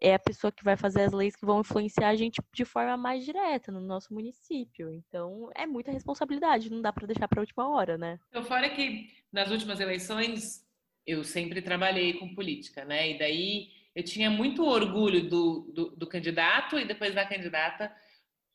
é 0.00 0.14
a 0.14 0.18
pessoa 0.18 0.52
que 0.52 0.64
vai 0.64 0.76
fazer 0.76 1.02
as 1.02 1.12
leis 1.12 1.34
que 1.34 1.46
vão 1.46 1.60
influenciar 1.60 2.08
a 2.08 2.16
gente 2.16 2.40
de 2.52 2.64
forma 2.64 2.96
mais 2.96 3.24
direta 3.24 3.72
no 3.72 3.80
nosso 3.80 4.12
município. 4.12 4.90
Então, 4.92 5.50
é 5.54 5.66
muita 5.66 5.90
responsabilidade, 5.90 6.70
não 6.70 6.82
dá 6.82 6.92
para 6.92 7.06
deixar 7.06 7.28
para 7.28 7.40
a 7.40 7.42
última 7.42 7.68
hora, 7.68 7.96
né? 7.96 8.18
Então, 8.28 8.44
fora 8.44 8.68
que 8.68 9.08
nas 9.32 9.50
últimas 9.50 9.80
eleições 9.80 10.64
eu 11.06 11.24
sempre 11.24 11.62
trabalhei 11.62 12.14
com 12.14 12.34
política, 12.34 12.84
né? 12.84 13.12
E 13.12 13.18
daí 13.18 13.68
eu 13.94 14.02
tinha 14.02 14.28
muito 14.28 14.64
orgulho 14.64 15.28
do, 15.28 15.72
do, 15.74 15.96
do 15.96 16.06
candidato 16.06 16.78
e 16.78 16.84
depois 16.84 17.14
da 17.14 17.24
candidata 17.24 17.90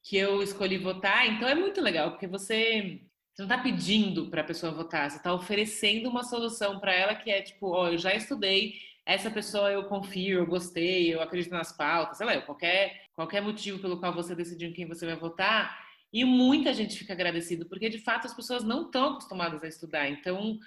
que 0.03 0.17
eu 0.17 0.41
escolhi 0.41 0.77
votar, 0.77 1.27
então 1.27 1.47
é 1.47 1.55
muito 1.55 1.79
legal, 1.81 2.11
porque 2.11 2.27
você, 2.27 3.01
você 3.33 3.43
não 3.43 3.45
está 3.45 3.57
pedindo 3.59 4.29
para 4.29 4.41
a 4.41 4.45
pessoa 4.45 4.71
votar, 4.71 5.09
você 5.09 5.17
está 5.17 5.33
oferecendo 5.33 6.09
uma 6.09 6.23
solução 6.23 6.79
para 6.79 6.93
ela 6.93 7.15
que 7.15 7.29
é 7.29 7.41
tipo, 7.41 7.67
ó, 7.67 7.83
oh, 7.83 7.87
eu 7.89 7.97
já 7.97 8.13
estudei, 8.13 8.73
essa 9.05 9.29
pessoa 9.29 9.71
eu 9.71 9.85
confio, 9.85 10.39
eu 10.39 10.45
gostei, 10.45 11.13
eu 11.13 11.21
acredito 11.21 11.51
nas 11.51 11.75
pautas, 11.75 12.17
sei 12.17 12.25
lá, 12.25 12.39
qualquer, 12.41 13.05
qualquer 13.13 13.41
motivo 13.41 13.79
pelo 13.79 13.99
qual 13.99 14.13
você 14.13 14.35
decidiu 14.35 14.69
em 14.69 14.73
quem 14.73 14.87
você 14.87 15.05
vai 15.05 15.15
votar. 15.15 15.89
E 16.13 16.23
muita 16.23 16.73
gente 16.73 16.97
fica 16.97 17.13
agradecido, 17.13 17.65
porque 17.67 17.89
de 17.89 17.99
fato 17.99 18.25
as 18.27 18.33
pessoas 18.33 18.63
não 18.63 18.83
estão 18.83 19.13
acostumadas 19.13 19.63
a 19.63 19.67
estudar. 19.67 20.09
Então, 20.09 20.59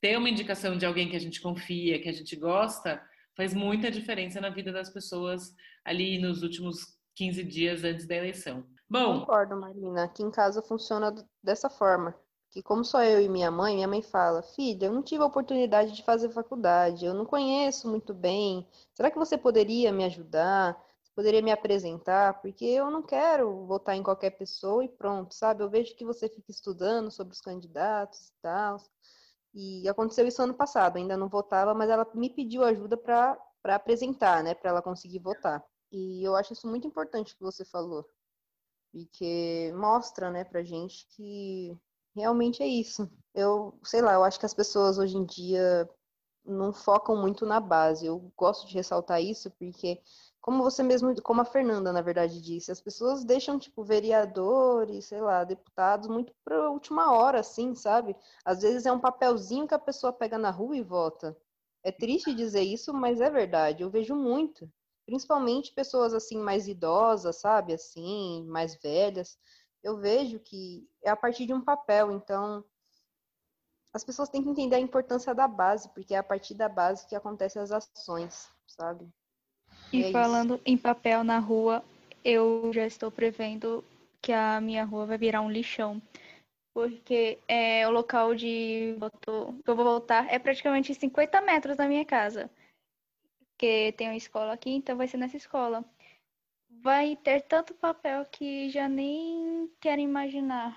ter 0.00 0.16
uma 0.16 0.30
indicação 0.30 0.76
de 0.76 0.86
alguém 0.86 1.08
que 1.08 1.16
a 1.16 1.20
gente 1.20 1.40
confia, 1.40 2.00
que 2.00 2.08
a 2.08 2.12
gente 2.12 2.36
gosta, 2.36 3.02
faz 3.36 3.52
muita 3.52 3.90
diferença 3.90 4.40
na 4.40 4.50
vida 4.50 4.72
das 4.72 4.90
pessoas 4.90 5.54
ali 5.84 6.18
nos 6.18 6.42
últimos 6.42 6.98
15 7.16 7.44
dias 7.44 7.84
antes 7.84 8.06
da 8.06 8.16
eleição. 8.16 8.66
Bom, 8.94 9.18
Concordo, 9.18 9.56
Marina. 9.56 10.04
Aqui 10.04 10.22
em 10.22 10.30
casa 10.30 10.62
funciona 10.62 11.12
dessa 11.42 11.68
forma. 11.68 12.14
Que 12.48 12.62
como 12.62 12.84
só 12.84 13.02
eu 13.02 13.20
e 13.20 13.28
minha 13.28 13.50
mãe, 13.50 13.74
minha 13.74 13.88
mãe 13.88 14.00
fala, 14.00 14.40
filha, 14.40 14.86
eu 14.86 14.92
não 14.92 15.02
tive 15.02 15.20
a 15.24 15.26
oportunidade 15.26 15.90
de 15.90 16.04
fazer 16.04 16.28
faculdade, 16.30 17.04
eu 17.04 17.12
não 17.12 17.26
conheço 17.26 17.88
muito 17.88 18.14
bem. 18.14 18.64
Será 18.92 19.10
que 19.10 19.18
você 19.18 19.36
poderia 19.36 19.90
me 19.92 20.04
ajudar? 20.04 20.80
Você 21.02 21.10
poderia 21.12 21.42
me 21.42 21.50
apresentar? 21.50 22.40
Porque 22.40 22.64
eu 22.64 22.88
não 22.88 23.02
quero 23.02 23.66
votar 23.66 23.96
em 23.96 24.02
qualquer 24.04 24.30
pessoa 24.30 24.84
e 24.84 24.88
pronto, 24.88 25.34
sabe? 25.34 25.64
Eu 25.64 25.68
vejo 25.68 25.96
que 25.96 26.04
você 26.04 26.28
fica 26.28 26.52
estudando 26.52 27.10
sobre 27.10 27.34
os 27.34 27.40
candidatos 27.40 28.28
e 28.28 28.32
tal. 28.40 28.76
E 29.52 29.88
aconteceu 29.88 30.24
isso 30.24 30.40
ano 30.40 30.54
passado, 30.54 30.98
ainda 30.98 31.16
não 31.16 31.28
votava, 31.28 31.74
mas 31.74 31.90
ela 31.90 32.06
me 32.14 32.30
pediu 32.30 32.62
ajuda 32.64 32.96
para 32.96 33.36
para 33.60 33.76
apresentar, 33.76 34.44
né, 34.44 34.54
para 34.54 34.70
ela 34.70 34.82
conseguir 34.82 35.18
votar. 35.20 35.64
E 35.90 36.22
eu 36.22 36.36
acho 36.36 36.52
isso 36.52 36.68
muito 36.68 36.86
importante 36.86 37.34
que 37.34 37.42
você 37.42 37.64
falou 37.64 38.06
porque 38.94 39.72
mostra, 39.76 40.30
né, 40.30 40.44
pra 40.44 40.62
gente 40.62 41.04
que 41.08 41.76
realmente 42.14 42.62
é 42.62 42.66
isso. 42.66 43.10
Eu, 43.34 43.76
sei 43.82 44.00
lá, 44.00 44.12
eu 44.14 44.22
acho 44.22 44.38
que 44.38 44.46
as 44.46 44.54
pessoas 44.54 44.98
hoje 44.98 45.16
em 45.16 45.24
dia 45.24 45.88
não 46.44 46.72
focam 46.72 47.16
muito 47.16 47.44
na 47.44 47.58
base. 47.58 48.06
Eu 48.06 48.32
gosto 48.36 48.68
de 48.68 48.74
ressaltar 48.74 49.20
isso 49.20 49.50
porque, 49.58 50.00
como 50.40 50.62
você 50.62 50.82
mesmo, 50.82 51.20
como 51.22 51.40
a 51.40 51.44
Fernanda, 51.44 51.92
na 51.92 52.02
verdade, 52.02 52.40
disse, 52.40 52.70
as 52.70 52.80
pessoas 52.80 53.24
deixam, 53.24 53.58
tipo, 53.58 53.82
vereadores, 53.82 55.06
sei 55.06 55.20
lá, 55.20 55.42
deputados 55.42 56.08
muito 56.08 56.32
pra 56.44 56.70
última 56.70 57.12
hora, 57.12 57.40
assim, 57.40 57.74
sabe? 57.74 58.14
Às 58.44 58.62
vezes 58.62 58.86
é 58.86 58.92
um 58.92 59.00
papelzinho 59.00 59.66
que 59.66 59.74
a 59.74 59.78
pessoa 59.78 60.12
pega 60.12 60.38
na 60.38 60.50
rua 60.50 60.76
e 60.76 60.82
vota. 60.82 61.36
É 61.82 61.90
triste 61.90 62.32
dizer 62.34 62.62
isso, 62.62 62.94
mas 62.94 63.20
é 63.20 63.28
verdade. 63.30 63.82
Eu 63.82 63.90
vejo 63.90 64.14
muito 64.14 64.70
principalmente 65.06 65.72
pessoas 65.72 66.12
assim 66.14 66.38
mais 66.38 66.66
idosas, 66.66 67.40
sabe, 67.40 67.74
assim, 67.74 68.44
mais 68.46 68.76
velhas, 68.80 69.38
eu 69.82 69.98
vejo 69.98 70.38
que 70.40 70.88
é 71.02 71.10
a 71.10 71.16
partir 71.16 71.46
de 71.46 71.52
um 71.52 71.60
papel, 71.60 72.10
então 72.10 72.64
as 73.92 74.02
pessoas 74.02 74.28
têm 74.28 74.42
que 74.42 74.48
entender 74.48 74.76
a 74.76 74.80
importância 74.80 75.34
da 75.34 75.46
base, 75.46 75.88
porque 75.90 76.14
é 76.14 76.18
a 76.18 76.22
partir 76.22 76.54
da 76.54 76.68
base 76.68 77.06
que 77.06 77.14
acontecem 77.14 77.62
as 77.62 77.70
ações, 77.70 78.48
sabe? 78.66 79.08
E 79.92 79.98
é 79.98 80.00
isso. 80.00 80.12
falando 80.12 80.60
em 80.64 80.76
papel 80.76 81.22
na 81.22 81.38
rua, 81.38 81.84
eu 82.24 82.72
já 82.72 82.86
estou 82.86 83.10
prevendo 83.10 83.84
que 84.20 84.32
a 84.32 84.60
minha 84.60 84.84
rua 84.84 85.06
vai 85.06 85.18
virar 85.18 85.42
um 85.42 85.50
lixão. 85.50 86.02
Porque 86.72 87.38
é, 87.46 87.86
o 87.86 87.92
local 87.92 88.34
de 88.34 88.96
que 89.20 89.70
eu 89.70 89.76
vou 89.76 89.84
voltar 89.84 90.26
é 90.28 90.40
praticamente 90.40 90.92
50 90.92 91.40
metros 91.42 91.76
da 91.76 91.86
minha 91.86 92.04
casa. 92.04 92.50
Porque 93.54 93.92
tem 93.96 94.08
uma 94.08 94.16
escola 94.16 94.52
aqui, 94.52 94.70
então 94.70 94.96
vai 94.96 95.06
ser 95.06 95.16
nessa 95.16 95.36
escola. 95.36 95.84
Vai 96.82 97.16
ter 97.16 97.40
tanto 97.42 97.72
papel 97.74 98.26
que 98.26 98.68
já 98.68 98.88
nem 98.88 99.70
quero 99.80 100.00
imaginar. 100.00 100.76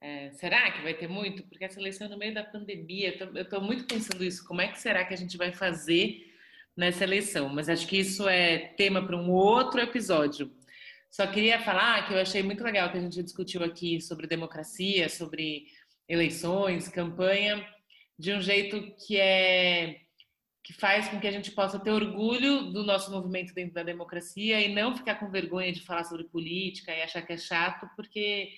é, 0.00 0.30
será 0.30 0.70
que 0.70 0.82
vai 0.82 0.94
ter 0.94 1.08
muito? 1.08 1.42
Porque 1.44 1.64
essa 1.64 1.80
eleição 1.80 2.06
é 2.06 2.10
no 2.10 2.16
meio 2.16 2.32
da 2.32 2.44
pandemia, 2.44 3.16
eu 3.34 3.48
tô 3.48 3.60
muito 3.60 3.84
pensando 3.84 4.24
isso, 4.24 4.46
como 4.46 4.60
é 4.60 4.68
que 4.68 4.78
será 4.78 5.04
que 5.04 5.12
a 5.12 5.16
gente 5.16 5.36
vai 5.36 5.52
fazer 5.52 6.32
nessa 6.76 7.04
eleição? 7.04 7.48
Mas 7.48 7.68
acho 7.68 7.86
que 7.86 7.98
isso 7.98 8.28
é 8.28 8.58
tema 8.76 9.04
para 9.04 9.16
um 9.16 9.30
outro 9.30 9.80
episódio. 9.80 10.52
Só 11.10 11.26
queria 11.26 11.60
falar 11.60 12.06
que 12.06 12.14
eu 12.14 12.18
achei 12.18 12.42
muito 12.42 12.62
legal 12.62 12.90
que 12.90 12.98
a 12.98 13.00
gente 13.00 13.22
discutiu 13.22 13.62
aqui 13.64 14.00
sobre 14.00 14.26
democracia, 14.26 15.08
sobre 15.08 15.66
eleições, 16.08 16.88
campanha, 16.88 17.66
de 18.18 18.32
um 18.32 18.40
jeito 18.40 18.94
que 19.04 19.18
é 19.18 20.03
que 20.64 20.72
faz 20.72 21.08
com 21.08 21.20
que 21.20 21.26
a 21.26 21.30
gente 21.30 21.50
possa 21.50 21.78
ter 21.78 21.90
orgulho 21.90 22.72
do 22.72 22.82
nosso 22.82 23.10
movimento 23.12 23.52
dentro 23.52 23.74
da 23.74 23.82
democracia 23.82 24.62
e 24.62 24.74
não 24.74 24.96
ficar 24.96 25.16
com 25.16 25.30
vergonha 25.30 25.70
de 25.70 25.84
falar 25.84 26.04
sobre 26.04 26.24
política 26.24 26.90
e 26.90 27.02
achar 27.02 27.20
que 27.20 27.34
é 27.34 27.36
chato, 27.36 27.86
porque 27.94 28.48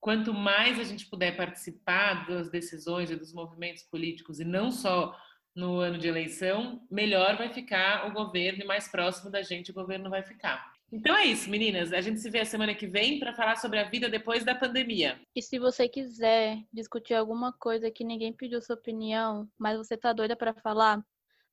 quanto 0.00 0.32
mais 0.32 0.80
a 0.80 0.84
gente 0.84 1.06
puder 1.06 1.36
participar 1.36 2.26
das 2.26 2.50
decisões 2.50 3.10
e 3.10 3.16
dos 3.16 3.34
movimentos 3.34 3.82
políticos 3.82 4.40
e 4.40 4.44
não 4.44 4.70
só 4.70 5.14
no 5.54 5.76
ano 5.76 5.98
de 5.98 6.08
eleição, 6.08 6.80
melhor 6.90 7.36
vai 7.36 7.52
ficar 7.52 8.08
o 8.08 8.12
governo 8.14 8.62
e 8.62 8.66
mais 8.66 8.88
próximo 8.88 9.30
da 9.30 9.42
gente 9.42 9.70
o 9.70 9.74
governo 9.74 10.08
vai 10.08 10.22
ficar. 10.22 10.72
Então 10.90 11.14
é 11.14 11.26
isso, 11.26 11.48
meninas. 11.50 11.92
A 11.92 12.00
gente 12.00 12.20
se 12.20 12.28
vê 12.30 12.40
a 12.40 12.44
semana 12.44 12.74
que 12.74 12.86
vem 12.86 13.18
para 13.18 13.34
falar 13.34 13.56
sobre 13.56 13.78
a 13.78 13.88
vida 13.88 14.08
depois 14.08 14.44
da 14.44 14.54
pandemia. 14.54 15.20
E 15.34 15.40
se 15.42 15.58
você 15.58 15.88
quiser 15.88 16.58
discutir 16.72 17.14
alguma 17.14 17.52
coisa 17.52 17.90
que 17.90 18.04
ninguém 18.04 18.32
pediu 18.32 18.60
sua 18.60 18.76
opinião, 18.76 19.48
mas 19.58 19.78
você 19.78 19.96
tá 19.96 20.12
doida 20.12 20.36
para 20.36 20.52
falar, 20.52 21.02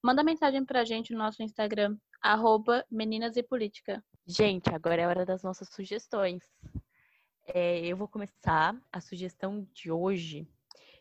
manda 0.03 0.23
mensagem 0.23 0.63
pra 0.65 0.85
gente 0.85 1.13
no 1.13 1.19
nosso 1.19 1.41
Instagram, 1.43 1.97
arroba 2.21 2.85
Meninas 2.89 3.35
e 3.37 3.43
Política. 3.43 4.03
Gente, 4.25 4.69
agora 4.73 5.01
é 5.01 5.07
hora 5.07 5.25
das 5.25 5.43
nossas 5.43 5.69
sugestões. 5.69 6.43
É, 7.47 7.79
eu 7.85 7.97
vou 7.97 8.07
começar. 8.07 8.75
A 8.91 9.01
sugestão 9.01 9.67
de 9.73 9.91
hoje 9.91 10.47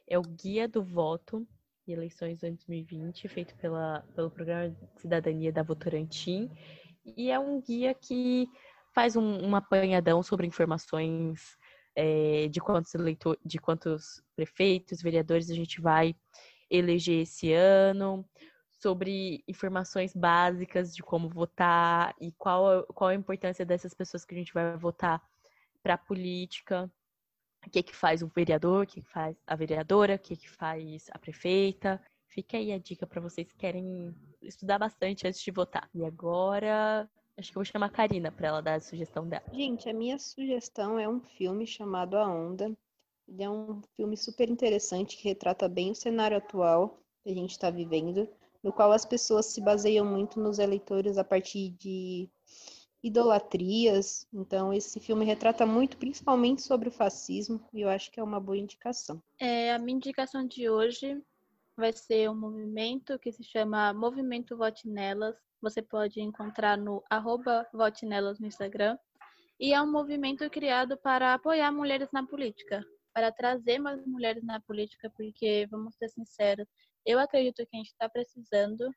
é 0.07 0.19
o 0.19 0.23
Guia 0.23 0.67
do 0.67 0.83
Voto 0.83 1.47
e 1.87 1.93
Eleições 1.93 2.41
2020, 2.41 3.29
feito 3.29 3.55
pela, 3.57 4.05
pelo 4.15 4.31
Programa 4.31 4.71
de 4.71 5.01
Cidadania 5.01 5.53
da 5.53 5.63
Votorantim. 5.63 6.51
E 7.17 7.31
é 7.31 7.39
um 7.39 7.61
guia 7.61 7.95
que 7.95 8.49
faz 8.95 9.17
um, 9.17 9.47
um 9.47 9.55
apanhadão 9.55 10.23
sobre 10.23 10.47
informações 10.47 11.57
é, 11.95 12.49
de 12.49 12.61
quantos 12.61 12.95
eleitor, 12.95 13.39
de 13.45 13.59
quantos 13.59 14.23
prefeitos, 14.35 15.03
vereadores 15.03 15.51
a 15.51 15.55
gente 15.55 15.81
vai 15.81 16.15
eleger 16.71 17.23
esse 17.23 17.53
ano, 17.53 18.25
sobre 18.81 19.43
informações 19.47 20.15
básicas 20.15 20.95
de 20.95 21.03
como 21.03 21.29
votar 21.29 22.15
e 22.21 22.33
qual, 22.33 22.85
qual 22.95 23.11
a 23.11 23.15
importância 23.15 23.65
dessas 23.65 23.93
pessoas 23.93 24.25
que 24.25 24.35
a 24.35 24.39
gente 24.39 24.55
vai 24.55 24.77
votar 24.77 25.23
para 25.83 25.95
a 25.95 25.99
política, 25.99 26.91
o 27.67 27.71
que, 27.71 27.83
que 27.83 27.95
faz 27.95 28.23
o 28.23 28.29
vereador, 28.29 28.85
o 28.85 28.87
que, 28.87 29.01
que 29.03 29.09
faz 29.09 29.37
a 29.47 29.57
vereadora, 29.57 30.15
o 30.15 30.19
que, 30.19 30.37
que 30.37 30.49
faz 30.49 31.09
a 31.11 31.19
prefeita. 31.19 32.01
Fica 32.29 32.57
aí 32.57 32.73
a 32.73 32.79
dica 32.79 33.07
para 33.07 33.21
vocês 33.21 33.49
que 33.49 33.57
querem 33.57 34.15
estudar 34.43 34.79
bastante 34.79 35.27
antes 35.27 35.43
de 35.43 35.51
votar. 35.51 35.89
E 35.93 36.05
agora, 36.05 37.09
acho 37.37 37.51
que 37.51 37.59
eu 37.59 37.61
vou 37.61 37.65
chamar 37.65 37.87
a 37.87 37.91
Karina 37.91 38.31
para 38.31 38.49
ela 38.49 38.63
dar 38.63 38.75
a 38.75 38.81
sugestão 38.81 39.29
dela. 39.29 39.45
Gente, 39.53 39.89
a 39.89 39.95
minha 39.95 40.19
sugestão 40.19 40.99
é 40.99 41.09
um 41.09 41.21
filme 41.21 41.67
chamado 41.67 42.17
A 42.17 42.29
Onda. 42.29 42.77
Ele 43.27 43.43
é 43.43 43.51
um 43.51 43.83
filme 43.97 44.17
super 44.17 44.49
interessante 44.49 45.17
que 45.17 45.29
retrata 45.29 45.69
bem 45.69 45.91
o 45.91 45.95
cenário 45.95 46.37
atual 46.37 47.03
que 47.23 47.31
a 47.31 47.35
gente 47.35 47.51
está 47.51 47.71
vivendo, 47.71 48.29
no 48.63 48.73
qual 48.73 48.93
as 48.93 49.05
pessoas 49.05 49.47
se 49.47 49.61
baseiam 49.61 50.05
muito 50.05 50.41
nos 50.41 50.59
eleitores 50.59 51.19
a 51.19 51.25
partir 51.25 51.71
de 51.71 52.29
idolatrias. 53.03 54.27
Então, 54.33 54.73
esse 54.73 54.99
filme 55.01 55.25
retrata 55.25 55.65
muito, 55.65 55.97
principalmente 55.97 56.63
sobre 56.63 56.89
o 56.89 56.93
fascismo, 56.93 57.65
e 57.73 57.83
eu 57.83 57.89
acho 57.89 58.11
que 58.11 58.21
é 58.21 58.23
uma 58.23 58.41
boa 58.41 58.59
indicação. 58.59 59.23
É, 59.41 59.73
a 59.73 59.79
minha 59.79 59.97
indicação 59.97 60.47
de 60.47 60.69
hoje 60.69 61.23
vai 61.77 61.93
ser 61.93 62.29
um 62.29 62.35
movimento 62.35 63.19
que 63.19 63.31
se 63.31 63.45
chama 63.45 63.93
Movimento 63.93 64.57
Vote 64.57 64.89
Nelas. 64.89 65.37
Você 65.63 65.81
pode 65.81 66.21
encontrar 66.21 66.77
no 66.77 67.03
arroba 67.09 67.67
Vote 67.73 68.05
Nelas 68.05 68.41
no 68.41 68.47
Instagram. 68.47 68.99
E 69.61 69.73
é 69.73 69.83
um 69.83 69.91
movimento 69.91 70.49
criado 70.51 70.97
para 70.97 71.35
apoiar 71.35 71.73
mulheres 71.73 72.09
na 72.13 72.25
política, 72.25 72.85
para 73.13 73.33
trazer 73.33 73.79
mais 73.79 74.05
mulheres 74.07 74.45
na 74.45 74.61
política, 74.61 75.11
porque, 75.17 75.67
vamos 75.69 75.97
ser 75.97 76.09
sinceros, 76.09 76.69
eu 77.09 77.19
acredito 77.19 77.67
que 77.67 77.75
a 77.75 77.79
gente 77.79 77.89
está 77.89 78.07
precisando. 78.07 78.91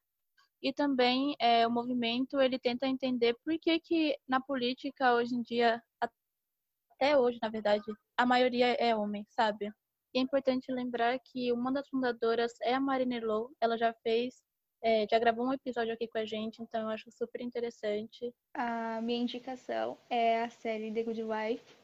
E 0.61 0.73
também 0.73 1.33
é, 1.39 1.65
o 1.65 1.71
movimento 1.71 2.39
ele 2.41 2.59
tenta 2.59 2.85
entender 2.85 3.35
por 3.43 3.57
que, 3.57 3.79
que 3.79 4.17
na 4.27 4.39
política 4.41 5.13
hoje 5.13 5.33
em 5.33 5.41
dia, 5.41 5.81
até 5.99 7.17
hoje, 7.17 7.39
na 7.41 7.49
verdade, 7.49 7.85
a 8.17 8.25
maioria 8.25 8.73
é 8.73 8.93
homem, 8.93 9.25
sabe? 9.29 9.71
E 10.13 10.19
é 10.19 10.21
importante 10.21 10.69
lembrar 10.71 11.17
que 11.19 11.53
uma 11.53 11.71
das 11.71 11.87
fundadoras 11.87 12.51
é 12.61 12.73
a 12.73 12.81
Marina 12.81 13.25
Low. 13.25 13.49
Ela 13.61 13.77
já 13.77 13.93
fez, 14.03 14.43
é, 14.83 15.07
já 15.09 15.17
gravou 15.17 15.47
um 15.47 15.53
episódio 15.53 15.93
aqui 15.93 16.05
com 16.05 16.17
a 16.17 16.25
gente, 16.25 16.61
então 16.61 16.81
eu 16.81 16.89
acho 16.89 17.09
super 17.11 17.39
interessante. 17.39 18.35
A 18.53 19.01
minha 19.01 19.21
indicação 19.21 19.97
é 20.09 20.43
a 20.43 20.49
série 20.49 20.93
The 20.93 21.03
Good 21.03 21.23
Wife, 21.23 21.77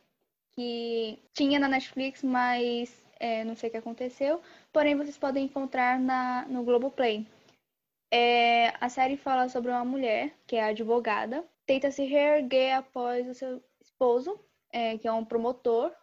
que 0.54 1.18
tinha 1.34 1.58
na 1.58 1.70
Netflix, 1.70 2.22
mas 2.22 3.07
é, 3.20 3.44
não 3.44 3.56
sei 3.56 3.70
o 3.70 3.72
que 3.72 3.78
aconteceu. 3.78 4.42
Porém, 4.72 4.96
vocês 4.96 5.18
podem 5.18 5.46
encontrar 5.46 6.00
na, 6.00 6.46
no 6.48 6.64
Globoplay. 6.64 7.28
É, 8.12 8.74
a 8.80 8.90
série 8.90 9.18
fala 9.18 9.50
sobre 9.50 9.72
uma 9.72 9.84
mulher 9.86 10.34
que 10.48 10.56
é 10.56 10.64
advogada, 10.64 11.46
tenta 11.66 11.92
se 11.92 12.06
reerguer 12.06 12.76
após 12.78 13.28
o 13.28 13.34
seu 13.34 13.62
esposo, 13.82 14.40
é, 14.72 14.98
que 14.98 15.08
é 15.08 15.12
um 15.12 15.26
promotor, 15.26 15.94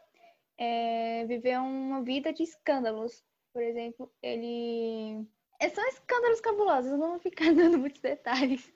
é, 0.59 1.25
viver 1.27 1.59
uma 1.59 2.03
vida 2.03 2.33
de 2.33 2.43
escândalos. 2.43 3.25
Por 3.53 3.63
exemplo, 3.63 4.13
ele 4.23 5.27
É, 5.61 5.69
são 5.71 5.87
escândalos 5.89 6.41
cabulosos, 6.41 6.91
eu 6.93 6.99
não 6.99 7.11
vou 7.11 7.19
ficar 7.21 7.47
dando 7.55 7.79
muitos 7.79 8.01
detalhes. 8.01 8.71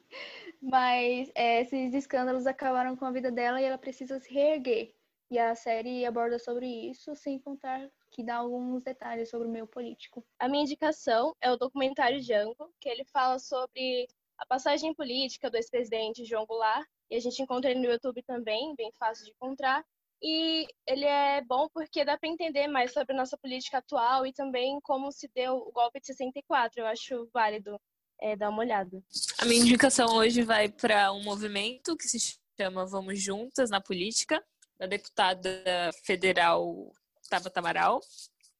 Mas 0.63 1.31
é, 1.35 1.61
esses 1.63 1.95
escândalos 1.95 2.47
acabaram 2.47 2.97
com 2.97 3.05
a 3.05 3.11
vida 3.13 3.31
dela 3.31 3.61
e 3.61 3.65
ela 3.65 3.79
precisa 3.79 4.19
se 4.21 4.33
reerguer. 4.33 4.95
E 5.31 5.39
a 5.39 5.55
série 5.55 6.07
aborda 6.07 6.39
sobre 6.39 6.67
isso, 6.67 7.15
sem 7.15 7.39
contar 7.39 7.91
que 8.11 8.25
dá 8.25 8.37
alguns 8.37 8.83
detalhes 8.83 9.31
sobre 9.31 9.49
o 9.49 9.51
meio 9.51 9.67
político. 9.67 10.25
A 10.39 10.49
minha 10.49 10.63
indicação 10.63 11.35
é 11.41 11.51
o 11.51 11.57
documentário 11.57 12.21
Django, 12.21 12.73
que 12.81 12.89
ele 12.89 13.05
fala 13.05 13.39
sobre 13.39 14.09
a 14.39 14.47
passagem 14.47 14.95
política 14.95 15.51
do 15.51 15.57
ex-presidente 15.57 16.25
João 16.25 16.47
Goulart, 16.47 16.87
e 17.11 17.17
a 17.17 17.21
gente 17.21 17.43
encontra 17.43 17.71
ele 17.71 17.81
no 17.81 17.91
YouTube 17.91 18.23
também, 18.23 18.75
bem 18.77 18.93
fácil 18.99 19.25
de 19.25 19.31
encontrar. 19.33 19.85
E 20.23 20.67
ele 20.87 21.05
é 21.05 21.41
bom 21.43 21.69
porque 21.73 22.05
dá 22.05 22.19
para 22.19 22.29
entender 22.29 22.67
mais 22.67 22.93
sobre 22.93 23.15
a 23.15 23.17
nossa 23.17 23.37
política 23.39 23.79
atual 23.79 24.27
e 24.27 24.33
também 24.33 24.81
como 24.83 25.13
se 25.13 25.31
deu 25.35 25.57
o 25.57 25.73
golpe 25.73 26.01
de 26.01 26.07
64. 26.07 26.81
Eu 26.81 26.87
acho 26.87 27.29
válido 27.33 27.81
é, 28.21 28.37
dar 28.37 28.51
uma 28.51 28.61
olhada. 28.63 29.03
A 29.39 29.45
minha 29.45 29.61
indicação 29.61 30.17
hoje 30.17 30.43
vai 30.43 30.69
para 30.69 31.13
um 31.13 31.23
movimento 31.23 31.97
que 31.97 32.09
se 32.09 32.37
chama 32.61 32.85
Vamos 32.85 33.23
Juntas 33.23 33.71
na 33.71 33.81
Política, 33.81 34.45
da 34.79 34.87
deputada 34.87 35.91
federal 36.05 36.91
Tabata 37.29 37.61
Amaral, 37.61 38.01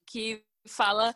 que 0.07 0.43
fala 0.67 1.15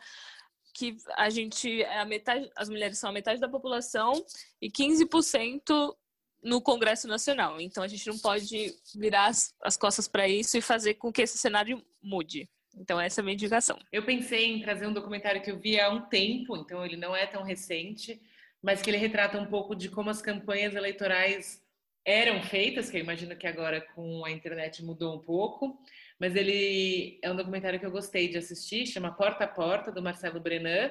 que 0.73 0.97
a 1.15 1.29
gente 1.29 1.83
é 1.83 1.99
a 1.99 2.05
metade, 2.05 2.49
as 2.55 2.67
mulheres 2.67 2.97
são 2.97 3.09
a 3.09 3.13
metade 3.13 3.39
da 3.39 3.47
população 3.47 4.13
e 4.61 4.69
15% 4.69 5.95
no 6.41 6.61
Congresso 6.61 7.07
Nacional. 7.07 7.61
Então 7.61 7.83
a 7.83 7.87
gente 7.87 8.07
não 8.07 8.17
pode 8.17 8.73
virar 8.95 9.27
as, 9.27 9.53
as 9.61 9.77
costas 9.77 10.07
para 10.07 10.27
isso 10.27 10.57
e 10.57 10.61
fazer 10.61 10.95
com 10.95 11.11
que 11.11 11.21
esse 11.21 11.37
cenário 11.37 11.81
mude. 12.01 12.49
Então 12.75 12.99
essa 12.99 13.19
é 13.19 13.21
a 13.21 13.23
minha 13.23 13.35
indicação. 13.35 13.77
Eu 13.91 14.03
pensei 14.03 14.47
em 14.47 14.61
trazer 14.61 14.87
um 14.87 14.93
documentário 14.93 15.41
que 15.41 15.51
eu 15.51 15.59
vi 15.59 15.79
há 15.79 15.89
um 15.89 16.01
tempo, 16.01 16.57
então 16.57 16.83
ele 16.83 16.97
não 16.97 17.15
é 17.15 17.27
tão 17.27 17.43
recente, 17.43 18.19
mas 18.61 18.81
que 18.81 18.89
ele 18.89 18.97
retrata 18.97 19.39
um 19.39 19.45
pouco 19.45 19.75
de 19.75 19.89
como 19.89 20.09
as 20.09 20.21
campanhas 20.21 20.73
eleitorais 20.73 21.61
eram 22.05 22.41
feitas, 22.43 22.89
que 22.89 22.97
eu 22.97 23.01
imagino 23.01 23.35
que 23.35 23.47
agora 23.47 23.79
com 23.79 24.25
a 24.25 24.31
internet 24.31 24.83
mudou 24.83 25.15
um 25.15 25.19
pouco, 25.19 25.79
mas 26.23 26.37
ele 26.37 27.19
é 27.21 27.29
um 27.29 27.35
documentário 27.35 27.77
que 27.77 27.85
eu 27.85 27.91
gostei 27.91 28.29
de 28.29 28.37
assistir, 28.37 28.85
chama 28.85 29.11
Porta 29.11 29.43
a 29.43 29.47
Porta, 29.47 29.91
do 29.91 30.01
Marcelo 30.01 30.39
Brenan, 30.39 30.89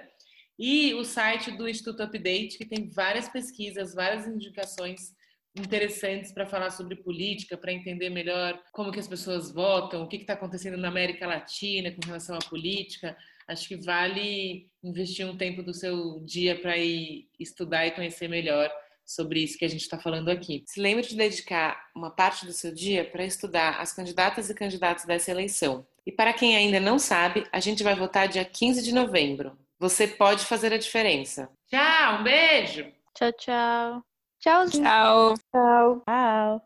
e 0.59 0.93
o 0.93 1.07
site 1.07 1.51
do 1.53 1.67
Instituto 1.67 2.03
Update, 2.03 2.59
que 2.59 2.67
tem 2.67 2.91
várias 2.91 3.31
pesquisas, 3.31 3.95
várias 3.95 4.27
indicações 4.27 5.15
interessantes 5.57 6.33
para 6.33 6.45
falar 6.45 6.69
sobre 6.69 6.97
política, 6.97 7.57
para 7.57 7.73
entender 7.73 8.11
melhor 8.11 8.63
como 8.73 8.93
que 8.93 9.01
as 9.01 9.09
pessoas 9.09 9.51
votam, 9.51 10.03
o 10.03 10.07
que 10.07 10.17
está 10.17 10.35
acontecendo 10.35 10.77
na 10.77 10.89
América 10.89 11.27
Latina 11.27 11.91
com 11.93 12.07
relação 12.07 12.37
à 12.37 12.41
política. 12.41 13.17
Acho 13.49 13.69
que 13.69 13.77
vale 13.77 14.69
investir 14.85 15.27
um 15.27 15.39
tempo 15.39 15.63
do 15.63 15.73
seu 15.73 16.21
dia 16.27 16.61
para 16.61 16.77
ir 16.77 17.27
estudar 17.41 17.87
e 17.87 17.93
conhecer 17.93 18.29
melhor 18.29 18.71
sobre 19.05 19.43
isso 19.43 19.59
que 19.59 19.65
a 19.65 19.69
gente 19.69 19.83
está 19.83 19.99
falando 19.99 20.31
aqui. 20.31 20.65
Se 20.67 20.81
lembre 20.81 21.07
de 21.07 21.17
dedicar 21.17 21.89
uma 21.95 22.11
parte 22.11 22.47
do 22.47 22.53
seu 22.53 22.73
dia 22.73 23.05
para 23.05 23.25
estudar 23.25 23.81
as 23.81 23.93
candidatas 23.93 24.51
e 24.51 24.55
candidatos 24.55 25.05
dessa 25.05 25.31
eleição. 25.31 25.87
E 26.07 26.13
para 26.13 26.33
quem 26.33 26.57
ainda 26.57 26.81
não 26.81 26.99
sabe, 26.99 27.47
a 27.53 27.61
gente 27.61 27.83
vai 27.83 27.95
votar 27.95 28.29
dia 28.29 28.45
15 28.45 28.83
de 28.83 28.93
novembro. 28.93 29.57
Você 29.79 30.07
pode 30.07 30.45
fazer 30.45 30.73
a 30.73 30.79
diferença. 30.79 31.49
Tchau, 31.69 32.21
um 32.21 32.23
beijo! 32.23 32.93
Tchau, 33.15 33.33
tchau. 33.33 34.03
Tchau. 34.41 34.69
Tchau. 34.69 35.35
Tchau. 35.53 36.03
Tchau. 36.05 36.61